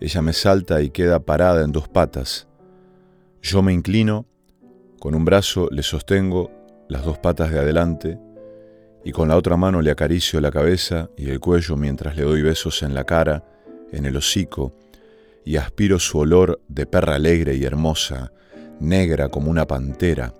ella 0.00 0.22
me 0.22 0.32
salta 0.32 0.82
y 0.82 0.90
queda 0.90 1.20
parada 1.20 1.64
en 1.64 1.72
dos 1.72 1.88
patas. 1.88 2.48
Yo 3.42 3.62
me 3.62 3.72
inclino, 3.72 4.26
con 4.98 5.14
un 5.14 5.24
brazo 5.24 5.68
le 5.70 5.82
sostengo 5.82 6.50
las 6.88 7.04
dos 7.04 7.18
patas 7.18 7.50
de 7.50 7.58
adelante 7.58 8.18
y 9.04 9.12
con 9.12 9.28
la 9.28 9.36
otra 9.36 9.56
mano 9.56 9.82
le 9.82 9.90
acaricio 9.90 10.40
la 10.40 10.50
cabeza 10.50 11.10
y 11.16 11.30
el 11.30 11.40
cuello 11.40 11.76
mientras 11.76 12.16
le 12.16 12.22
doy 12.22 12.42
besos 12.42 12.82
en 12.82 12.94
la 12.94 13.04
cara, 13.04 13.44
en 13.92 14.06
el 14.06 14.16
hocico, 14.16 14.72
y 15.44 15.56
aspiro 15.56 15.98
su 15.98 16.18
olor 16.18 16.60
de 16.68 16.86
perra 16.86 17.16
alegre 17.16 17.56
y 17.56 17.64
hermosa, 17.64 18.32
negra 18.80 19.28
como 19.28 19.50
una 19.50 19.66
pantera, 19.66 20.32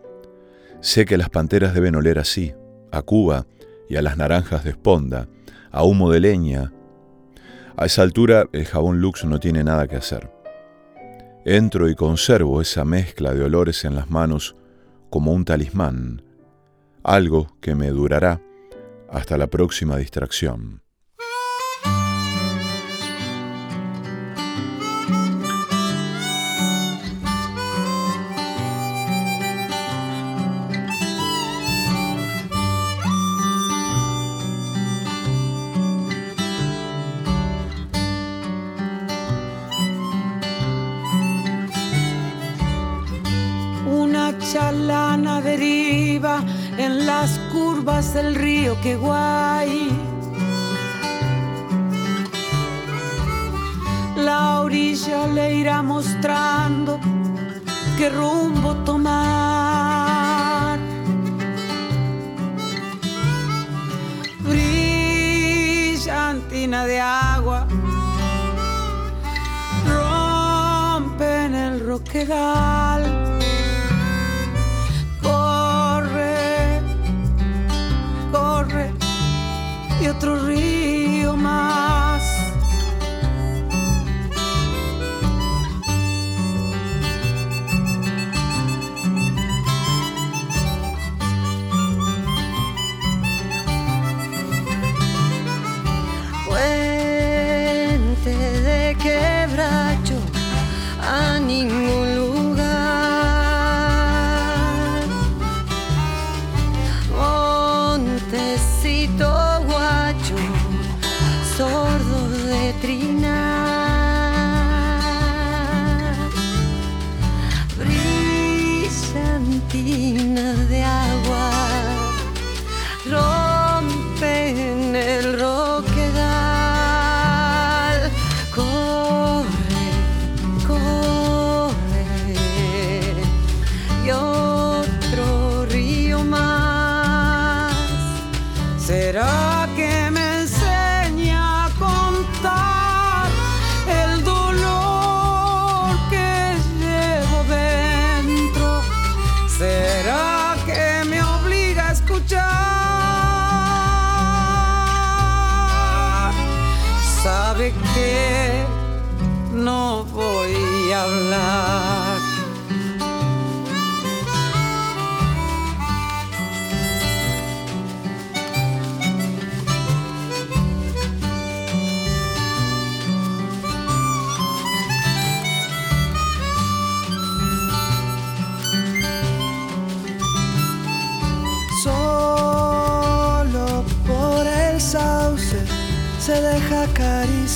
Sé 0.82 1.06
que 1.06 1.16
las 1.16 1.30
panteras 1.30 1.74
deben 1.74 1.94
oler 1.94 2.18
así, 2.18 2.54
a 2.90 3.02
Cuba 3.02 3.46
y 3.88 3.94
a 3.94 4.02
las 4.02 4.16
naranjas 4.16 4.64
de 4.64 4.70
esponda, 4.70 5.28
a 5.70 5.84
humo 5.84 6.10
de 6.10 6.18
leña. 6.18 6.72
A 7.76 7.86
esa 7.86 8.02
altura 8.02 8.48
el 8.52 8.66
jabón 8.66 9.00
Lux 9.00 9.24
no 9.24 9.38
tiene 9.38 9.62
nada 9.62 9.86
que 9.86 9.94
hacer. 9.94 10.28
Entro 11.44 11.88
y 11.88 11.94
conservo 11.94 12.60
esa 12.60 12.84
mezcla 12.84 13.32
de 13.32 13.44
olores 13.44 13.84
en 13.84 13.94
las 13.94 14.10
manos 14.10 14.56
como 15.08 15.32
un 15.32 15.44
talismán, 15.44 16.22
algo 17.04 17.56
que 17.60 17.76
me 17.76 17.90
durará 17.90 18.40
hasta 19.08 19.38
la 19.38 19.46
próxima 19.46 19.96
distracción. 19.96 20.81
Del 48.14 48.34
río 48.34 48.78
que 48.82 48.96
guay. 48.96 49.88
La 54.16 54.60
orilla 54.60 55.26
le 55.28 55.54
irá 55.54 55.80
mostrando 55.82 57.00
qué 57.96 58.10
rumbo 58.10 58.74
tomar. 58.84 60.78
Brillantina 64.40 65.64
de 66.84 67.00
agua 67.00 67.66
rompe 69.86 71.44
en 71.46 71.54
el 71.54 71.80
roquedal 71.86 73.21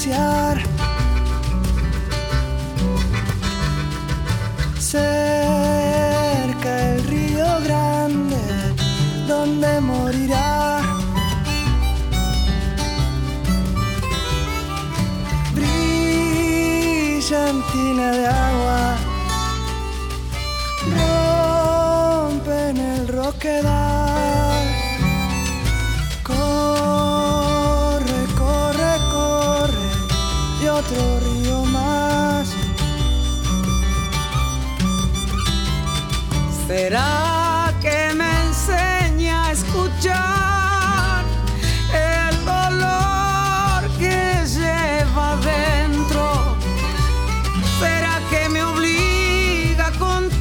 Yeah. 0.06 0.45
Será 36.76 37.72
que 37.80 37.98
me 38.20 38.30
enseña 38.48 39.46
a 39.46 39.52
escuchar 39.52 41.24
el 42.12 42.34
dolor 42.44 43.80
que 44.00 44.20
lleva 44.56 45.28
dentro. 45.54 46.24
Será 47.80 48.14
que 48.30 48.42
me 48.50 48.62
obliga 48.62 49.86
a 49.86 49.92
contar 49.92 50.36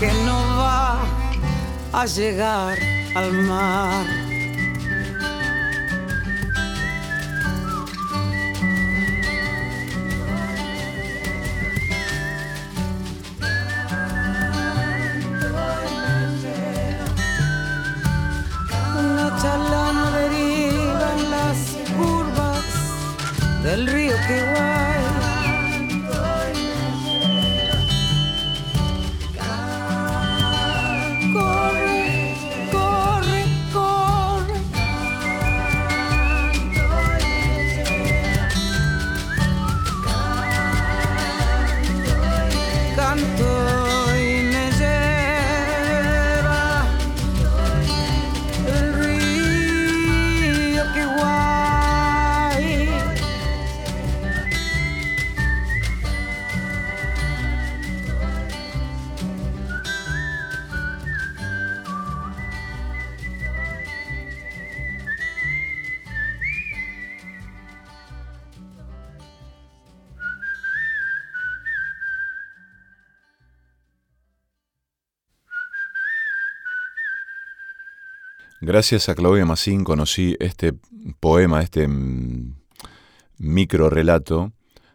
que 0.00 0.10
no 0.26 0.38
va 0.62 1.00
a 2.00 2.06
llegar 2.06 2.78
al 3.16 3.32
mar. 3.50 4.17
Gracias 78.78 79.08
a 79.08 79.16
Claudia 79.16 79.44
Massín 79.44 79.82
conocí 79.82 80.36
este 80.38 80.72
poema, 81.18 81.62
este 81.62 81.88
micro 83.36 83.90
relato 83.90 84.52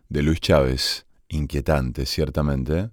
de 0.07 0.21
Luis 0.21 0.39
Chávez, 0.39 1.05
inquietante 1.27 2.05
ciertamente, 2.05 2.91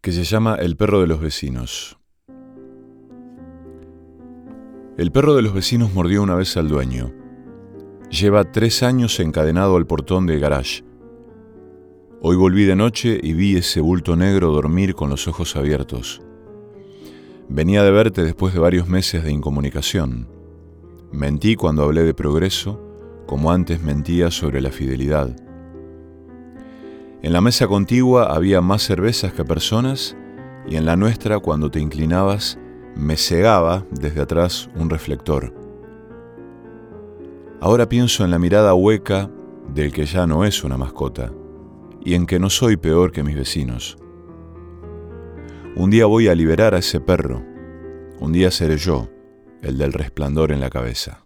que 0.00 0.10
se 0.10 0.24
llama 0.24 0.56
El 0.56 0.76
perro 0.76 1.00
de 1.00 1.06
los 1.06 1.20
vecinos. 1.20 2.00
El 4.98 5.12
perro 5.12 5.36
de 5.36 5.42
los 5.42 5.54
vecinos 5.54 5.94
mordió 5.94 6.20
una 6.24 6.34
vez 6.34 6.56
al 6.56 6.66
dueño. 6.66 7.14
Lleva 8.10 8.50
tres 8.50 8.82
años 8.82 9.20
encadenado 9.20 9.76
al 9.76 9.86
portón 9.86 10.26
del 10.26 10.40
garage. 10.40 10.82
Hoy 12.22 12.34
volví 12.34 12.64
de 12.64 12.74
noche 12.74 13.20
y 13.22 13.34
vi 13.34 13.56
ese 13.56 13.80
bulto 13.80 14.16
negro 14.16 14.50
dormir 14.50 14.96
con 14.96 15.10
los 15.10 15.28
ojos 15.28 15.54
abiertos. 15.54 16.25
Venía 17.48 17.84
de 17.84 17.92
verte 17.92 18.24
después 18.24 18.52
de 18.54 18.60
varios 18.60 18.88
meses 18.88 19.22
de 19.22 19.30
incomunicación. 19.30 20.26
Mentí 21.12 21.54
cuando 21.54 21.84
hablé 21.84 22.02
de 22.02 22.12
progreso, 22.12 22.80
como 23.26 23.52
antes 23.52 23.80
mentía 23.80 24.32
sobre 24.32 24.60
la 24.60 24.70
fidelidad. 24.70 25.34
En 27.22 27.32
la 27.32 27.40
mesa 27.40 27.68
contigua 27.68 28.34
había 28.34 28.60
más 28.60 28.82
cervezas 28.82 29.32
que 29.32 29.44
personas 29.44 30.16
y 30.68 30.74
en 30.74 30.86
la 30.86 30.96
nuestra, 30.96 31.38
cuando 31.38 31.70
te 31.70 31.78
inclinabas, 31.78 32.58
me 32.96 33.16
cegaba 33.16 33.86
desde 33.92 34.22
atrás 34.22 34.68
un 34.74 34.90
reflector. 34.90 35.54
Ahora 37.60 37.88
pienso 37.88 38.24
en 38.24 38.32
la 38.32 38.40
mirada 38.40 38.74
hueca 38.74 39.30
del 39.72 39.92
que 39.92 40.04
ya 40.04 40.26
no 40.26 40.44
es 40.44 40.64
una 40.64 40.76
mascota 40.76 41.32
y 42.04 42.14
en 42.14 42.26
que 42.26 42.40
no 42.40 42.50
soy 42.50 42.76
peor 42.76 43.12
que 43.12 43.22
mis 43.22 43.36
vecinos. 43.36 43.96
Un 45.78 45.90
día 45.90 46.06
voy 46.06 46.28
a 46.28 46.34
liberar 46.34 46.74
a 46.74 46.78
ese 46.78 47.00
perro. 47.00 47.44
Un 48.18 48.32
día 48.32 48.50
seré 48.50 48.78
yo, 48.78 49.10
el 49.60 49.76
del 49.76 49.92
resplandor 49.92 50.50
en 50.50 50.60
la 50.60 50.70
cabeza. 50.70 51.25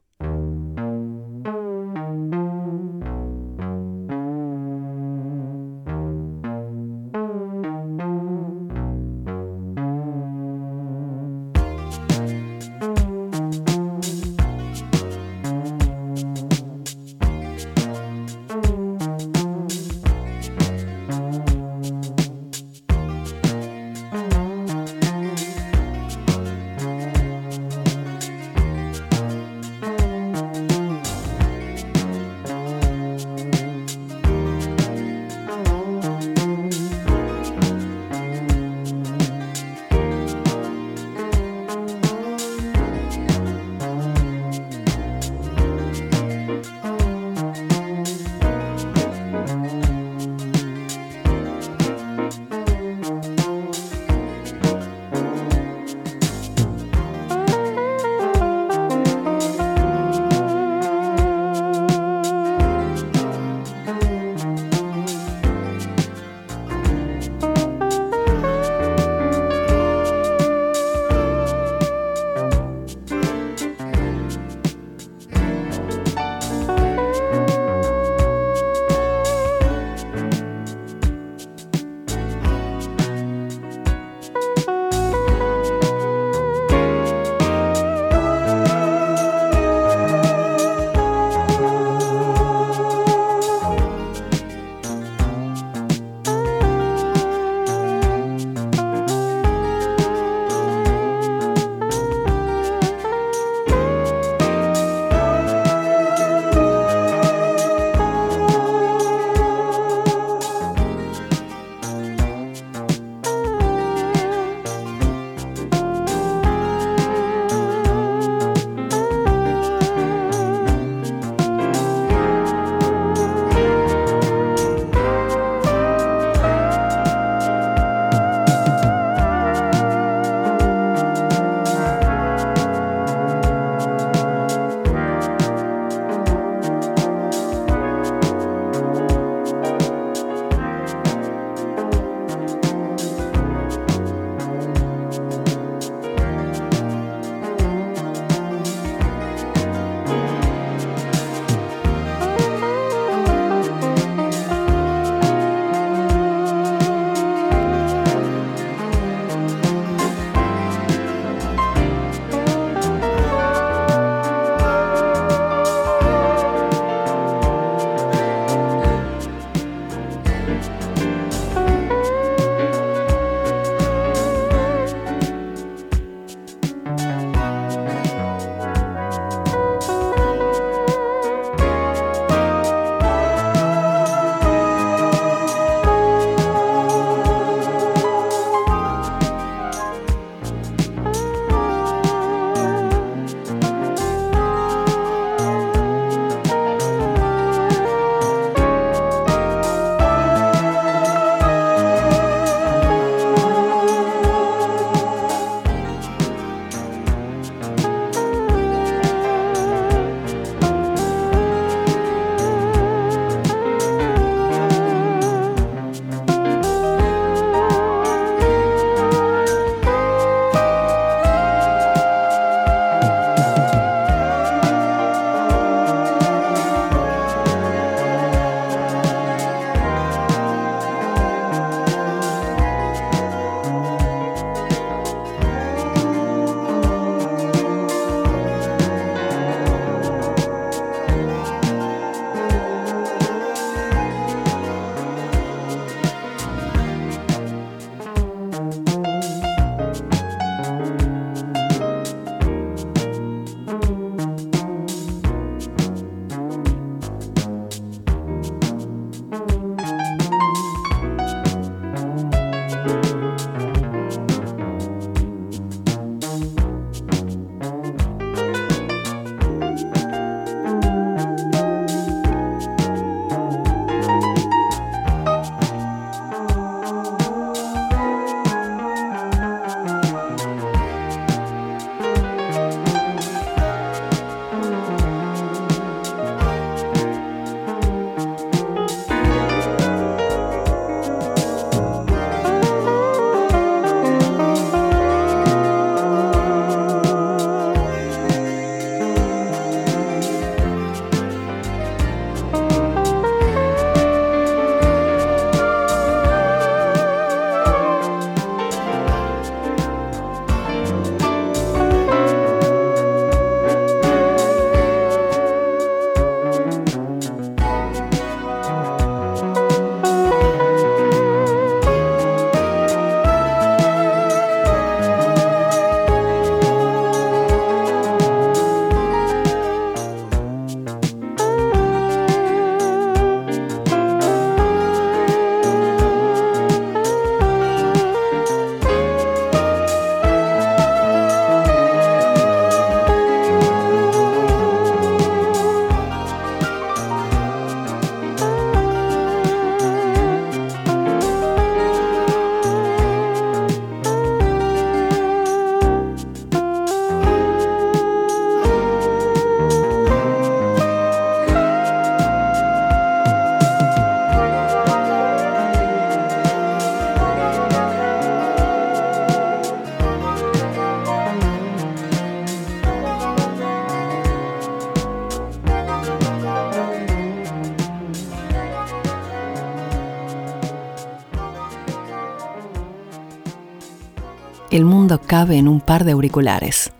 Cabe 385.31 385.59
en 385.59 385.68
un 385.68 385.81
par 385.81 386.03
de 386.03 386.11
auriculares. 386.11 386.93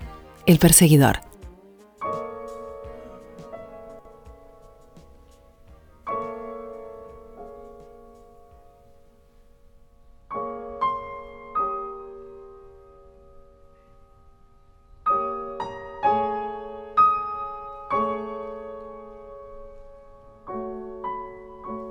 El 0.47 0.61
perseguidor. 0.61 1.19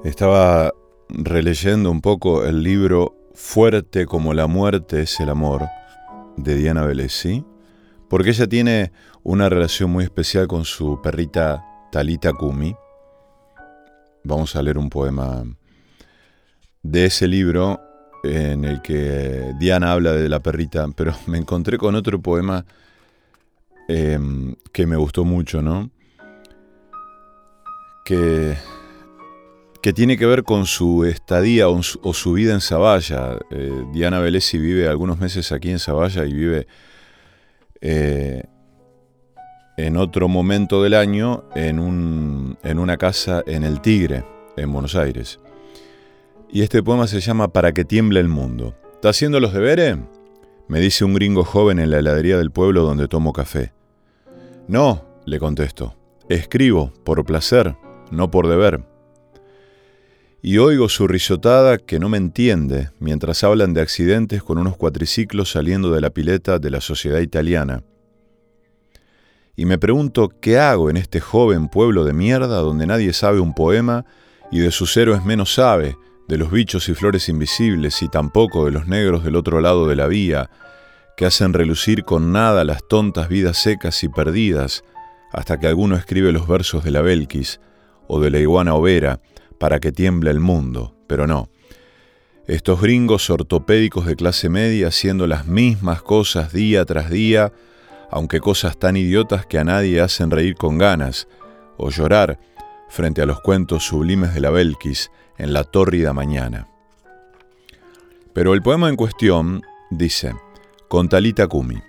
Estaba 0.06 0.74
releyendo 1.10 1.92
un 1.92 2.00
poco 2.00 2.46
el 2.46 2.64
libro 2.64 3.14
Fuerte 3.34 4.06
como 4.06 4.34
la 4.34 4.48
muerte 4.48 5.02
es 5.02 5.20
el 5.20 5.30
amor 5.30 5.68
de 6.44 6.56
Diana 6.56 6.86
Velesi, 6.86 7.46
porque 8.10 8.30
ella 8.30 8.48
tiene 8.48 8.92
una 9.24 9.50
relación 9.50 9.92
muy 9.92 10.04
especial 10.04 10.48
con 10.48 10.66
su 10.66 11.02
perrita 11.02 11.64
Talita 11.92 12.34
Kumi. 12.34 12.76
Vamos 14.24 14.56
a 14.56 14.62
leer 14.62 14.78
un 14.78 14.90
poema 14.90 15.44
de 16.84 17.06
ese 17.06 17.28
libro 17.28 17.80
en 18.24 18.66
el 18.66 18.82
que 18.82 19.54
Diana 19.60 19.92
habla 19.92 20.14
de 20.14 20.30
la 20.30 20.42
perrita, 20.42 20.88
pero 20.96 21.14
me 21.28 21.38
encontré 21.38 21.78
con 21.78 21.96
otro 21.96 22.22
poema 22.22 22.66
em, 23.88 24.56
que 24.72 24.86
me 24.86 24.96
gustó 24.96 25.24
mucho, 25.26 25.62
¿no? 25.62 25.90
Que 28.04 28.58
que 29.82 29.94
tiene 29.94 30.18
que 30.18 30.26
ver 30.26 30.44
con 30.44 30.66
su 30.66 31.06
estadía 31.06 31.70
o 31.70 31.82
su, 31.82 32.34
vida 32.34 32.54
en 32.54 32.62
Zavalla. 32.62 33.38
Eh, 33.50 33.86
Diana 33.94 34.20
Velesi 34.20 34.58
vive 34.58 34.88
algunos 34.88 35.20
meses 35.20 35.52
aquí 35.52 35.72
en 35.72 35.80
Zavalla 35.80 36.26
y 36.26 36.34
vive 36.34 36.68
eh, 37.82 38.44
en 39.78 39.96
otro 39.96 40.28
momento 40.28 40.84
del 40.84 40.96
año 40.96 41.46
en, 41.56 41.80
un, 41.80 42.58
en 42.64 42.80
una 42.80 42.98
casa 42.98 43.42
en 43.48 43.64
El 43.64 43.80
Tigre, 43.80 44.26
en 44.58 44.72
Buenos 44.72 44.96
Aires. 44.96 45.40
Y 46.52 46.62
este 46.62 46.84
poema 46.84 47.08
se 47.08 47.22
llama 47.22 47.54
Para 47.54 47.72
que 47.72 47.86
tiemble 47.86 48.20
el 48.20 48.28
mundo. 48.28 48.76
¿Está 48.96 49.10
haciendo 49.10 49.40
los 49.40 49.54
deberes? 49.54 49.98
Me 50.68 50.82
dice 50.82 51.06
un 51.06 51.14
gringo 51.14 51.46
joven 51.46 51.80
en 51.80 51.90
la 51.92 52.00
heladería 52.00 52.38
del 52.38 52.52
pueblo 52.52 52.84
donde 52.84 53.08
tomo 53.08 53.32
café. 53.32 53.72
No, 54.68 55.06
le 55.26 55.40
contesto. 55.40 55.96
Escribo, 56.28 56.92
por 57.06 57.24
placer, 57.24 57.76
no 58.12 58.30
por 58.30 58.48
deber 58.48 58.84
y 60.42 60.58
oigo 60.58 60.88
su 60.88 61.08
risotada 61.08 61.78
que 61.78 62.00
no 62.00 62.08
me 62.08 62.18
entiende 62.18 62.92
mientras 63.00 63.44
hablan 63.44 63.74
de 63.74 63.82
accidentes 63.82 64.42
con 64.42 64.58
unos 64.58 64.78
cuatriciclos 64.78 65.52
saliendo 65.52 65.92
de 65.92 66.02
la 66.02 66.12
pileta 66.12 66.60
de 66.60 66.70
la 66.70 66.80
sociedad 66.82 67.20
italiana. 67.20 67.84
Y 69.56 69.66
me 69.66 69.78
pregunto 69.78 70.30
qué 70.40 70.58
hago 70.58 70.90
en 70.90 70.96
este 70.96 71.20
joven 71.20 71.68
pueblo 71.68 72.06
de 72.06 72.14
mierda 72.14 72.60
donde 72.60 72.88
nadie 72.88 73.12
sabe 73.12 73.42
un 73.42 73.54
poema 73.54 74.06
y 74.52 74.60
de 74.60 74.72
sus 74.72 74.96
héroes 74.96 75.26
menos 75.26 75.54
sabe, 75.54 75.98
de 76.30 76.38
los 76.38 76.52
bichos 76.52 76.88
y 76.88 76.94
flores 76.94 77.28
invisibles 77.28 78.02
y 78.02 78.08
tampoco 78.08 78.66
de 78.66 78.72
los 78.72 78.88
negros 78.88 79.26
del 79.26 79.36
otro 79.36 79.60
lado 79.60 79.88
de 79.88 79.98
la 79.98 80.08
vía, 80.08 80.50
que 81.18 81.26
hacen 81.26 81.54
relucir 81.54 82.06
con 82.06 82.32
nada 82.32 82.64
las 82.64 82.88
tontas 82.88 83.28
vidas 83.28 83.58
secas 83.58 84.02
y 84.06 84.10
perdidas, 84.10 84.86
hasta 85.34 85.60
que 85.60 85.68
alguno 85.68 85.98
escribe 85.98 86.32
los 86.32 86.48
versos 86.48 86.84
de 86.86 86.92
la 86.92 87.02
Belkis 87.02 87.60
o 88.08 88.22
de 88.22 88.32
la 88.32 88.40
iguana 88.40 88.76
overa, 88.76 89.20
para 89.60 89.80
que 89.80 89.92
tiemble 89.92 90.32
el 90.32 90.40
mundo, 90.40 90.96
pero 91.08 91.28
no. 91.28 91.50
Estos 92.48 92.82
gringos 92.82 93.30
ortopédicos 93.30 94.08
de 94.08 94.16
clase 94.16 94.50
media 94.50 94.88
haciendo 94.88 95.28
las 95.28 95.46
mismas 95.46 96.02
cosas 96.02 96.52
día 96.52 96.84
tras 96.86 97.12
día, 97.12 97.54
aunque 98.10 98.40
cosas 98.40 98.80
tan 98.80 98.98
idiotas 98.98 99.46
que 99.46 99.60
a 99.60 99.64
nadie 99.64 100.02
hacen 100.02 100.32
reír 100.32 100.56
con 100.56 100.80
ganas, 100.80 101.28
o 101.78 101.92
llorar 101.92 102.40
frente 102.90 103.22
a 103.22 103.26
los 103.26 103.40
cuentos 103.42 103.84
sublimes 103.84 104.34
de 104.34 104.42
la 104.42 104.50
Belkis 104.50 105.12
en 105.38 105.54
la 105.54 105.64
tórrida 105.64 106.12
mañana. 106.12 106.68
Pero 108.34 108.54
el 108.54 108.64
poema 108.64 108.90
en 108.90 108.96
cuestión 108.96 109.62
dice, 109.92 110.34
con 110.88 111.08
Talita 111.08 111.48
Kumi. 111.48 111.82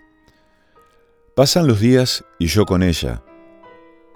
Pasan 1.34 1.66
los 1.66 1.80
días 1.80 2.24
y 2.38 2.48
yo 2.48 2.66
con 2.66 2.82
ella, 2.82 3.22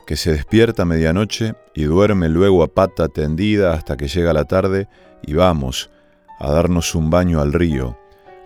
que 0.06 0.16
se 0.16 0.32
despierta 0.32 0.82
a 0.82 0.86
medianoche 0.86 1.54
y 1.74 1.84
duerme 1.84 2.28
luego 2.28 2.62
a 2.62 2.68
pata 2.68 3.08
tendida 3.08 3.72
hasta 3.72 3.96
que 3.96 4.08
llega 4.08 4.32
la 4.32 4.44
tarde 4.44 4.88
y 5.22 5.34
vamos 5.34 5.90
a 6.38 6.50
darnos 6.50 6.94
un 6.94 7.10
baño 7.10 7.40
al 7.40 7.52
río, 7.52 7.98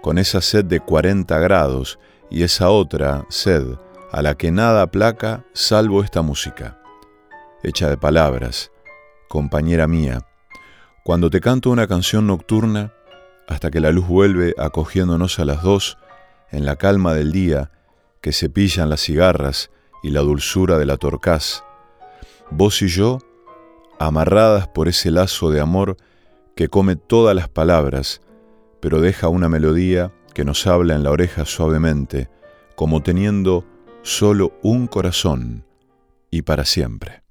con 0.02 0.18
esa 0.18 0.40
sed 0.40 0.64
de 0.64 0.80
40 0.80 1.38
grados 1.38 1.98
y 2.30 2.42
esa 2.42 2.70
otra 2.70 3.24
sed 3.28 3.64
a 4.12 4.22
la 4.22 4.36
que 4.36 4.50
nada 4.50 4.82
aplaca 4.82 5.44
salvo 5.52 6.02
esta 6.02 6.22
música, 6.22 6.78
hecha 7.62 7.88
de 7.88 7.96
palabras, 7.96 8.70
compañera 9.28 9.86
mía, 9.86 10.26
cuando 11.04 11.30
te 11.30 11.40
canto 11.40 11.70
una 11.70 11.86
canción 11.86 12.26
nocturna 12.26 12.92
hasta 13.48 13.70
que 13.70 13.80
la 13.80 13.90
luz 13.90 14.06
vuelve 14.06 14.54
acogiéndonos 14.58 15.38
a 15.38 15.44
las 15.44 15.62
dos 15.62 15.98
en 16.50 16.64
la 16.64 16.76
calma 16.76 17.14
del 17.14 17.32
día 17.32 17.70
que 18.20 18.32
se 18.32 18.48
pillan 18.50 18.90
las 18.90 19.00
cigarras 19.00 19.70
y 20.02 20.10
la 20.10 20.20
dulzura 20.20 20.78
de 20.78 20.86
la 20.86 20.96
torcaz, 20.96 21.64
vos 22.50 22.82
y 22.82 22.88
yo, 22.88 23.18
amarradas 23.98 24.68
por 24.68 24.88
ese 24.88 25.10
lazo 25.10 25.50
de 25.50 25.60
amor 25.60 25.96
que 26.54 26.68
come 26.68 26.96
todas 26.96 27.34
las 27.34 27.48
palabras, 27.48 28.20
pero 28.80 29.00
deja 29.00 29.28
una 29.28 29.48
melodía 29.48 30.12
que 30.34 30.44
nos 30.44 30.66
habla 30.66 30.94
en 30.94 31.02
la 31.02 31.10
oreja 31.10 31.44
suavemente, 31.44 32.28
como 32.76 33.02
teniendo 33.02 33.64
solo 34.02 34.52
un 34.62 34.86
corazón 34.86 35.64
y 36.30 36.42
para 36.42 36.64
siempre. 36.64 37.27